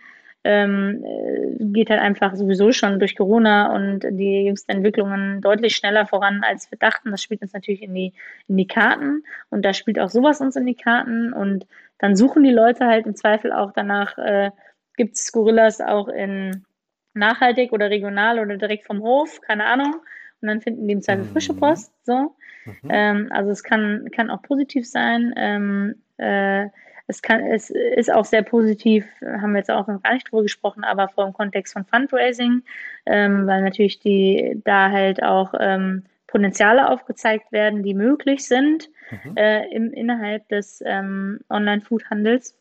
ähm, 0.50 1.06
äh, 1.06 1.64
geht 1.66 1.92
halt 1.92 2.02
einfach 2.02 2.36
sowieso 2.36 2.72
schon 2.72 2.98
durch 2.98 3.16
Corona 3.16 3.72
und 3.76 4.00
die 4.10 4.46
jüngsten 4.46 4.72
Entwicklungen 4.72 5.42
deutlich 5.42 5.76
schneller 5.76 6.08
voran, 6.08 6.42
als 6.44 6.72
wir 6.72 6.80
dachten. 6.80 7.12
Das 7.12 7.22
spielt 7.22 7.44
uns 7.44 7.54
natürlich 7.54 7.84
in 7.84 7.94
die, 7.94 8.14
in 8.48 8.58
die 8.58 8.66
Karten 8.66 9.24
und 9.52 9.64
da 9.64 9.74
spielt 9.74 10.00
auch 10.00 10.10
sowas 10.10 10.42
uns 10.42 10.56
in 10.56 10.66
die 10.66 10.74
Karten 10.74 11.34
und 11.34 11.68
dann 12.00 12.16
suchen 12.16 12.44
die 12.44 12.52
Leute 12.52 12.88
halt 12.88 13.06
im 13.06 13.16
Zweifel 13.16 13.52
auch 13.52 13.74
danach, 13.74 14.18
äh, 14.18 14.50
gibt 14.98 15.16
es 15.16 15.32
Gorillas 15.32 15.82
auch 15.82 16.08
in 16.08 16.66
nachhaltig 17.14 17.72
oder 17.72 17.92
regional 17.92 18.40
oder 18.40 18.58
direkt 18.58 18.88
vom 18.88 19.02
Hof, 19.02 19.42
keine 19.42 19.66
Ahnung. 19.66 19.98
Und 20.42 20.48
dann 20.48 20.62
finden 20.62 20.88
die 20.88 20.94
im 20.94 21.02
Zweifel 21.04 21.26
mhm. 21.26 21.30
frische 21.30 21.54
Post. 21.54 21.94
So. 22.06 22.36
Mhm. 22.66 22.90
Ähm, 22.90 23.28
also 23.32 23.52
es 23.52 23.62
kann, 23.62 24.10
kann 24.12 24.32
auch 24.32 24.42
positiv 24.42 24.88
sein. 24.88 25.34
Ähm, 25.38 25.96
äh, 26.18 26.70
es, 27.10 27.22
kann, 27.24 27.42
es 27.48 27.72
ist 27.72 28.12
auch 28.14 28.24
sehr 28.24 28.44
positiv, 28.44 29.06
haben 29.22 29.54
wir 29.54 29.60
jetzt 29.60 29.72
auch 29.72 29.88
noch 29.88 30.02
gar 30.04 30.14
nicht 30.14 30.32
drüber 30.32 30.44
gesprochen, 30.44 30.84
aber 30.84 31.10
vor 31.10 31.26
dem 31.26 31.34
Kontext 31.34 31.74
von 31.74 31.84
Fundraising, 31.84 32.62
ähm, 33.08 33.48
weil 33.48 33.64
natürlich 33.64 34.00
die 34.00 34.62
da 34.64 34.92
halt 34.92 35.24
auch 35.24 35.54
ähm, 35.60 36.04
Potenziale 36.28 36.88
aufgezeigt 36.88 37.52
werden, 37.52 37.82
die 37.82 37.96
möglich 37.96 38.48
sind 38.48 38.90
mhm. 39.10 39.36
äh, 39.36 39.66
im, 39.70 39.92
innerhalb 39.92 40.48
des 40.50 40.84
ähm, 40.86 41.40
Online-Food-Handels. 41.50 42.56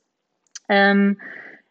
Ähm, 0.70 1.20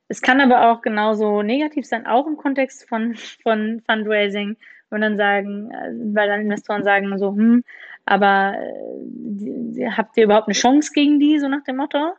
es 0.07 0.21
kann 0.21 0.39
aber 0.39 0.71
auch 0.71 0.81
genauso 0.81 1.41
negativ 1.41 1.87
sein, 1.87 2.05
auch 2.05 2.27
im 2.27 2.37
Kontext 2.37 2.87
von, 2.87 3.15
von 3.41 3.81
Fundraising, 3.87 4.55
und 4.89 5.01
dann 5.01 5.17
sagen, 5.17 5.71
äh, 5.71 6.15
weil 6.15 6.27
dann 6.27 6.41
Investoren 6.41 6.83
sagen 6.83 7.17
so, 7.17 7.31
hm, 7.31 7.63
aber 8.05 8.55
äh, 8.55 9.89
habt 9.89 10.15
ihr 10.17 10.25
überhaupt 10.25 10.47
eine 10.47 10.53
Chance 10.53 10.91
gegen 10.93 11.19
die, 11.19 11.39
so 11.39 11.47
nach 11.47 11.63
dem 11.63 11.77
Motto? 11.77 12.13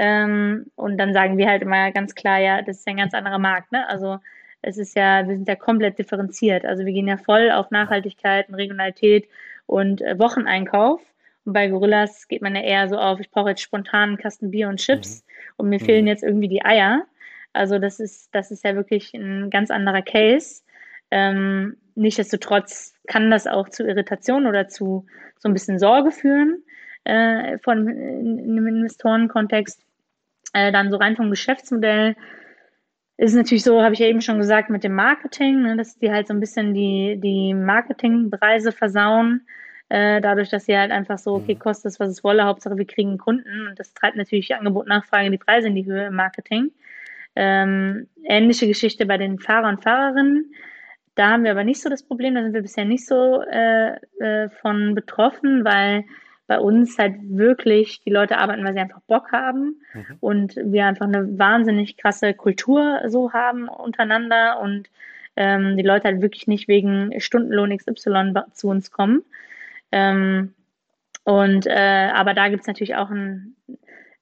Ähm, 0.00 0.70
und 0.76 0.96
dann 0.96 1.12
sagen 1.12 1.38
wir 1.38 1.48
halt 1.48 1.62
immer 1.62 1.90
ganz 1.90 2.14
klar, 2.14 2.38
ja, 2.38 2.62
das 2.62 2.78
ist 2.78 2.86
ja 2.86 2.92
ein 2.92 2.98
ganz 2.98 3.14
anderer 3.14 3.40
Markt, 3.40 3.72
ne? 3.72 3.88
Also 3.88 4.18
es 4.62 4.78
ist 4.78 4.94
ja, 4.94 5.26
wir 5.26 5.34
sind 5.34 5.48
ja 5.48 5.56
komplett 5.56 5.98
differenziert. 5.98 6.64
Also 6.64 6.84
wir 6.84 6.92
gehen 6.92 7.08
ja 7.08 7.16
voll 7.16 7.50
auf 7.50 7.72
Nachhaltigkeit 7.72 8.48
und 8.48 8.54
Regionalität 8.54 9.28
und 9.66 10.00
äh, 10.00 10.16
Wocheneinkauf. 10.16 11.00
Und 11.44 11.52
bei 11.52 11.66
Gorillas 11.66 12.28
geht 12.28 12.42
man 12.42 12.54
ja 12.54 12.62
eher 12.62 12.88
so 12.88 12.96
auf, 12.96 13.18
ich 13.18 13.30
brauche 13.32 13.50
jetzt 13.50 13.62
spontan 13.62 14.10
einen 14.10 14.18
Kasten 14.18 14.52
Bier 14.52 14.68
und 14.68 14.76
Chips 14.78 15.24
mhm. 15.24 15.52
und 15.56 15.68
mir 15.68 15.80
mhm. 15.80 15.84
fehlen 15.84 16.06
jetzt 16.06 16.22
irgendwie 16.22 16.48
die 16.48 16.64
Eier. 16.64 17.04
Also 17.52 17.80
das 17.80 17.98
ist, 17.98 18.32
das 18.32 18.52
ist 18.52 18.62
ja 18.62 18.76
wirklich 18.76 19.14
ein 19.14 19.50
ganz 19.50 19.72
anderer 19.72 20.02
Case. 20.02 20.62
Ähm, 21.10 21.76
nichtsdestotrotz 21.96 22.94
kann 23.08 23.32
das 23.32 23.48
auch 23.48 23.68
zu 23.68 23.84
Irritation 23.84 24.46
oder 24.46 24.68
zu 24.68 25.06
so 25.38 25.48
ein 25.48 25.54
bisschen 25.54 25.80
Sorge 25.80 26.12
führen 26.12 26.62
äh, 27.02 27.58
von 27.58 27.88
in, 27.88 28.38
in 28.38 28.50
einem 28.50 28.66
Investorenkontext. 28.68 29.87
Äh, 30.58 30.72
dann 30.72 30.90
so 30.90 30.96
rein 30.96 31.16
vom 31.16 31.30
Geschäftsmodell 31.30 32.16
ist 33.16 33.34
natürlich 33.34 33.64
so, 33.64 33.82
habe 33.82 33.94
ich 33.94 34.00
ja 34.00 34.06
eben 34.06 34.20
schon 34.20 34.38
gesagt, 34.38 34.70
mit 34.70 34.84
dem 34.84 34.94
Marketing, 34.94 35.62
ne, 35.62 35.76
dass 35.76 35.98
die 35.98 36.10
halt 36.10 36.28
so 36.28 36.34
ein 36.34 36.40
bisschen 36.40 36.74
die, 36.74 37.18
die 37.20 37.54
Marketingpreise 37.54 38.72
versauen. 38.72 39.46
Äh, 39.88 40.20
dadurch, 40.20 40.50
dass 40.50 40.66
sie 40.66 40.76
halt 40.76 40.90
einfach 40.90 41.18
so, 41.18 41.34
okay, 41.34 41.54
mhm. 41.54 41.58
kostet 41.60 41.92
es, 41.92 42.00
was 42.00 42.10
es 42.10 42.24
wolle, 42.24 42.44
Hauptsache 42.44 42.76
wir 42.76 42.86
kriegen 42.86 43.18
Kunden 43.18 43.68
und 43.68 43.78
das 43.78 43.94
treibt 43.94 44.16
natürlich 44.16 44.54
Angebot, 44.54 44.86
Nachfrage, 44.86 45.30
die 45.30 45.38
Preise 45.38 45.68
in 45.68 45.74
die 45.74 45.86
Höhe 45.86 46.06
im 46.06 46.14
Marketing. 46.14 46.72
Ähm, 47.36 48.08
ähnliche 48.24 48.66
Geschichte 48.66 49.06
bei 49.06 49.16
den 49.16 49.38
Fahrer 49.38 49.68
und 49.68 49.82
Fahrerinnen. 49.82 50.52
Da 51.14 51.30
haben 51.30 51.44
wir 51.44 51.52
aber 51.52 51.64
nicht 51.64 51.80
so 51.80 51.88
das 51.88 52.02
Problem, 52.02 52.34
da 52.34 52.42
sind 52.42 52.52
wir 52.52 52.62
bisher 52.62 52.84
nicht 52.84 53.06
so 53.06 53.42
äh, 53.42 53.96
äh, 54.20 54.50
von 54.60 54.94
betroffen, 54.94 55.64
weil 55.64 56.04
bei 56.48 56.58
uns 56.58 56.98
halt 56.98 57.14
wirklich 57.20 58.00
die 58.00 58.10
Leute 58.10 58.38
arbeiten, 58.38 58.64
weil 58.64 58.72
sie 58.72 58.80
einfach 58.80 59.02
Bock 59.02 59.30
haben 59.32 59.80
mhm. 59.92 60.16
und 60.18 60.56
wir 60.56 60.86
einfach 60.86 61.06
eine 61.06 61.38
wahnsinnig 61.38 61.98
krasse 61.98 62.32
Kultur 62.34 63.02
so 63.06 63.32
haben 63.32 63.68
untereinander 63.68 64.58
und 64.60 64.88
ähm, 65.36 65.76
die 65.76 65.84
Leute 65.84 66.08
halt 66.08 66.22
wirklich 66.22 66.48
nicht 66.48 66.66
wegen 66.66 67.12
Stundenlohn 67.20 67.76
XY 67.76 68.32
zu 68.54 68.68
uns 68.68 68.90
kommen. 68.90 69.24
Ähm, 69.92 70.54
und 71.22 71.66
äh, 71.66 72.10
aber 72.14 72.32
da 72.32 72.48
gibt 72.48 72.62
es 72.62 72.66
natürlich 72.66 72.96
auch 72.96 73.10
ein, 73.10 73.54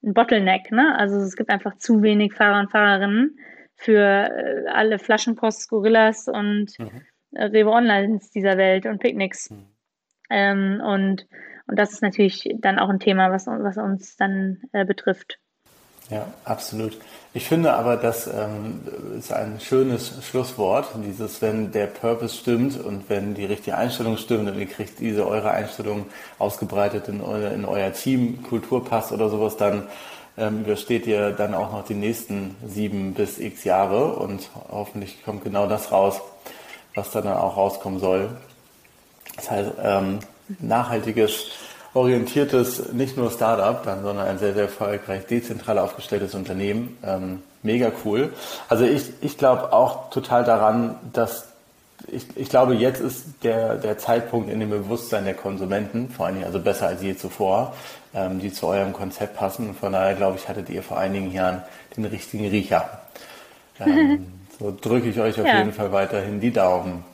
ein 0.03 0.13
Bottleneck, 0.13 0.73
ne? 0.73 0.99
Also 0.99 1.17
es 1.19 1.37
gibt 1.37 1.51
einfach 1.51 1.79
zu 1.79 2.03
wenig 2.03 2.35
Fahrer 2.35 2.59
und 2.59 2.73
Fahrerinnen 2.73 3.39
für 3.77 4.01
äh, 4.01 4.69
alle 4.69 4.99
Flaschenpost, 4.99 5.71
Gorillas 5.71 6.27
und 6.27 6.77
mhm. 6.81 7.03
äh, 7.35 7.45
Rewe 7.45 7.71
Onlines 7.71 8.33
dieser 8.33 8.59
Welt 8.59 8.85
und 8.85 8.99
Picknicks. 8.99 9.51
Mhm. 9.51 9.67
Ähm, 10.29 10.83
und 10.85 11.27
und 11.67 11.79
das 11.79 11.93
ist 11.93 12.03
natürlich 12.03 12.49
dann 12.59 12.79
auch 12.79 12.89
ein 12.89 13.01
Thema, 13.01 13.31
was, 13.31 13.47
was 13.47 13.77
uns 13.77 14.17
dann 14.17 14.63
äh, 14.73 14.85
betrifft. 14.85 15.39
Ja, 16.09 16.29
absolut. 16.45 16.97
Ich 17.35 17.49
finde 17.49 17.73
aber, 17.75 17.97
das 17.97 18.29
ähm, 18.29 18.81
ist 19.19 19.33
ein 19.33 19.59
schönes 19.59 20.25
Schlusswort, 20.25 20.87
dieses, 21.05 21.43
wenn 21.43 21.73
der 21.73 21.87
Purpose 21.87 22.37
stimmt 22.37 22.79
und 22.81 23.11
wenn 23.11 23.35
die 23.35 23.45
richtige 23.45 23.77
Einstellung 23.77 24.17
stimmt 24.17 24.49
und 24.49 24.57
ihr 24.57 24.67
kriegt 24.67 25.01
diese 25.01 25.27
eure 25.27 25.51
Einstellung 25.51 26.07
ausgebreitet 26.39 27.09
in, 27.09 27.21
eure, 27.21 27.53
in 27.53 27.65
euer 27.65 27.93
Team, 27.93 28.45
Kultur 28.45 28.87
oder 29.11 29.29
sowas, 29.29 29.57
dann 29.57 29.89
ähm, 30.39 30.61
übersteht 30.61 31.09
ihr 31.09 31.33
dann 31.33 31.55
auch 31.55 31.73
noch 31.73 31.85
die 31.85 31.95
nächsten 31.95 32.55
sieben 32.65 33.15
bis 33.15 33.41
x 33.41 33.65
Jahre 33.65 34.13
und 34.13 34.49
hoffentlich 34.71 35.25
kommt 35.25 35.43
genau 35.43 35.67
das 35.67 35.91
raus, 35.91 36.21
was 36.95 37.11
dann 37.11 37.27
auch 37.27 37.57
rauskommen 37.57 37.99
soll. 37.99 38.29
Das 39.35 39.51
heißt, 39.51 39.73
ähm, 39.83 40.21
nachhaltiges, 40.61 41.51
orientiertes, 41.95 42.93
nicht 42.93 43.17
nur 43.17 43.31
Startup, 43.31 43.83
dann, 43.83 44.03
sondern 44.03 44.27
ein 44.27 44.39
sehr, 44.39 44.53
sehr 44.55 44.65
erfolgreich 44.65 45.27
dezentral 45.27 45.79
aufgestelltes 45.79 46.35
Unternehmen. 46.35 46.99
Ähm, 47.05 47.43
mega 47.63 47.91
cool. 48.05 48.33
Also 48.69 48.85
ich, 48.85 49.13
ich 49.21 49.39
glaube 49.39 49.73
auch 49.73 50.11
total 50.11 50.45
daran, 50.45 50.97
dass 51.13 51.49
ich, 52.09 52.27
ich 52.37 52.49
glaube, 52.49 52.75
jetzt 52.75 53.01
ist 53.01 53.25
der, 53.43 53.77
der 53.77 53.99
Zeitpunkt 53.99 54.51
in 54.51 54.61
dem 54.61 54.71
Bewusstsein 54.71 55.25
der 55.25 55.35
Konsumenten, 55.35 56.11
vor 56.11 56.27
allen 56.27 56.37
Dingen 56.37 56.47
also 56.47 56.61
besser 56.61 56.87
als 56.89 57.03
je 57.03 57.17
zuvor, 57.17 57.75
ähm, 58.15 58.39
die 58.39 58.53
zu 58.53 58.67
eurem 58.67 58.93
Konzept 58.93 59.37
passen. 59.37 59.71
Und 59.71 59.79
von 59.79 59.93
daher 59.93 60.15
glaube 60.15 60.37
ich, 60.39 60.49
hattet 60.49 60.69
ihr 60.69 60.83
vor 60.83 60.99
einigen 60.99 61.33
Jahren 61.33 61.63
den 61.97 62.05
richtigen 62.05 62.49
Riecher. 62.49 63.01
Ähm, 63.81 64.27
so 64.59 64.77
drücke 64.79 65.09
ich 65.09 65.19
euch 65.19 65.41
auf 65.41 65.47
ja. 65.47 65.59
jeden 65.59 65.73
Fall 65.73 65.93
weiterhin 65.93 66.41
die 66.41 66.53
Daumen. 66.53 67.05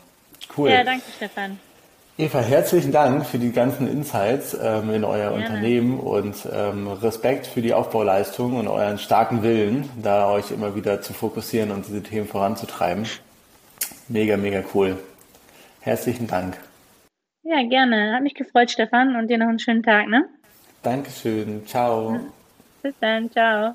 Cool. 0.57 0.71
Ja, 0.71 0.85
danke 0.85 1.05
Stefan. 1.17 1.59
Eva, 2.19 2.41
herzlichen 2.41 2.93
Dank 2.93 3.25
für 3.25 3.39
die 3.39 3.53
ganzen 3.53 3.89
Insights 3.89 4.55
ähm, 4.61 4.91
in 4.91 5.03
euer 5.03 5.31
Gerne. 5.31 5.37
Unternehmen 5.37 5.99
und 5.99 6.47
ähm, 6.53 6.87
Respekt 6.87 7.47
für 7.47 7.63
die 7.63 7.73
Aufbauleistung 7.73 8.57
und 8.57 8.69
euren 8.69 8.99
starken 8.99 9.43
Willen, 9.43 9.89
da 10.03 10.29
euch 10.31 10.51
immer 10.51 10.75
wieder 10.77 11.01
zu 11.01 11.15
fokussieren 11.15 11.71
und 11.71 11.87
diese 11.87 12.03
Themen 12.03 12.29
voranzutreiben. 12.29 13.07
Mega, 14.09 14.37
mega 14.37 14.63
cool. 14.75 14.99
Herzlichen 15.81 16.27
Dank. 16.27 16.59
Ja, 17.45 17.63
gerne. 17.67 18.15
Hat 18.15 18.23
mich 18.23 18.35
gefreut, 18.35 18.71
Stefan, 18.71 19.17
und 19.17 19.29
dir 19.29 19.39
noch 19.39 19.49
einen 19.49 19.59
schönen 19.59 19.83
Tag, 19.83 20.07
ne? 20.07 20.29
Dankeschön. 20.83 21.67
Ciao. 21.67 22.21
Bis 22.83 22.95
dann. 23.01 23.31
Ciao. 23.31 23.75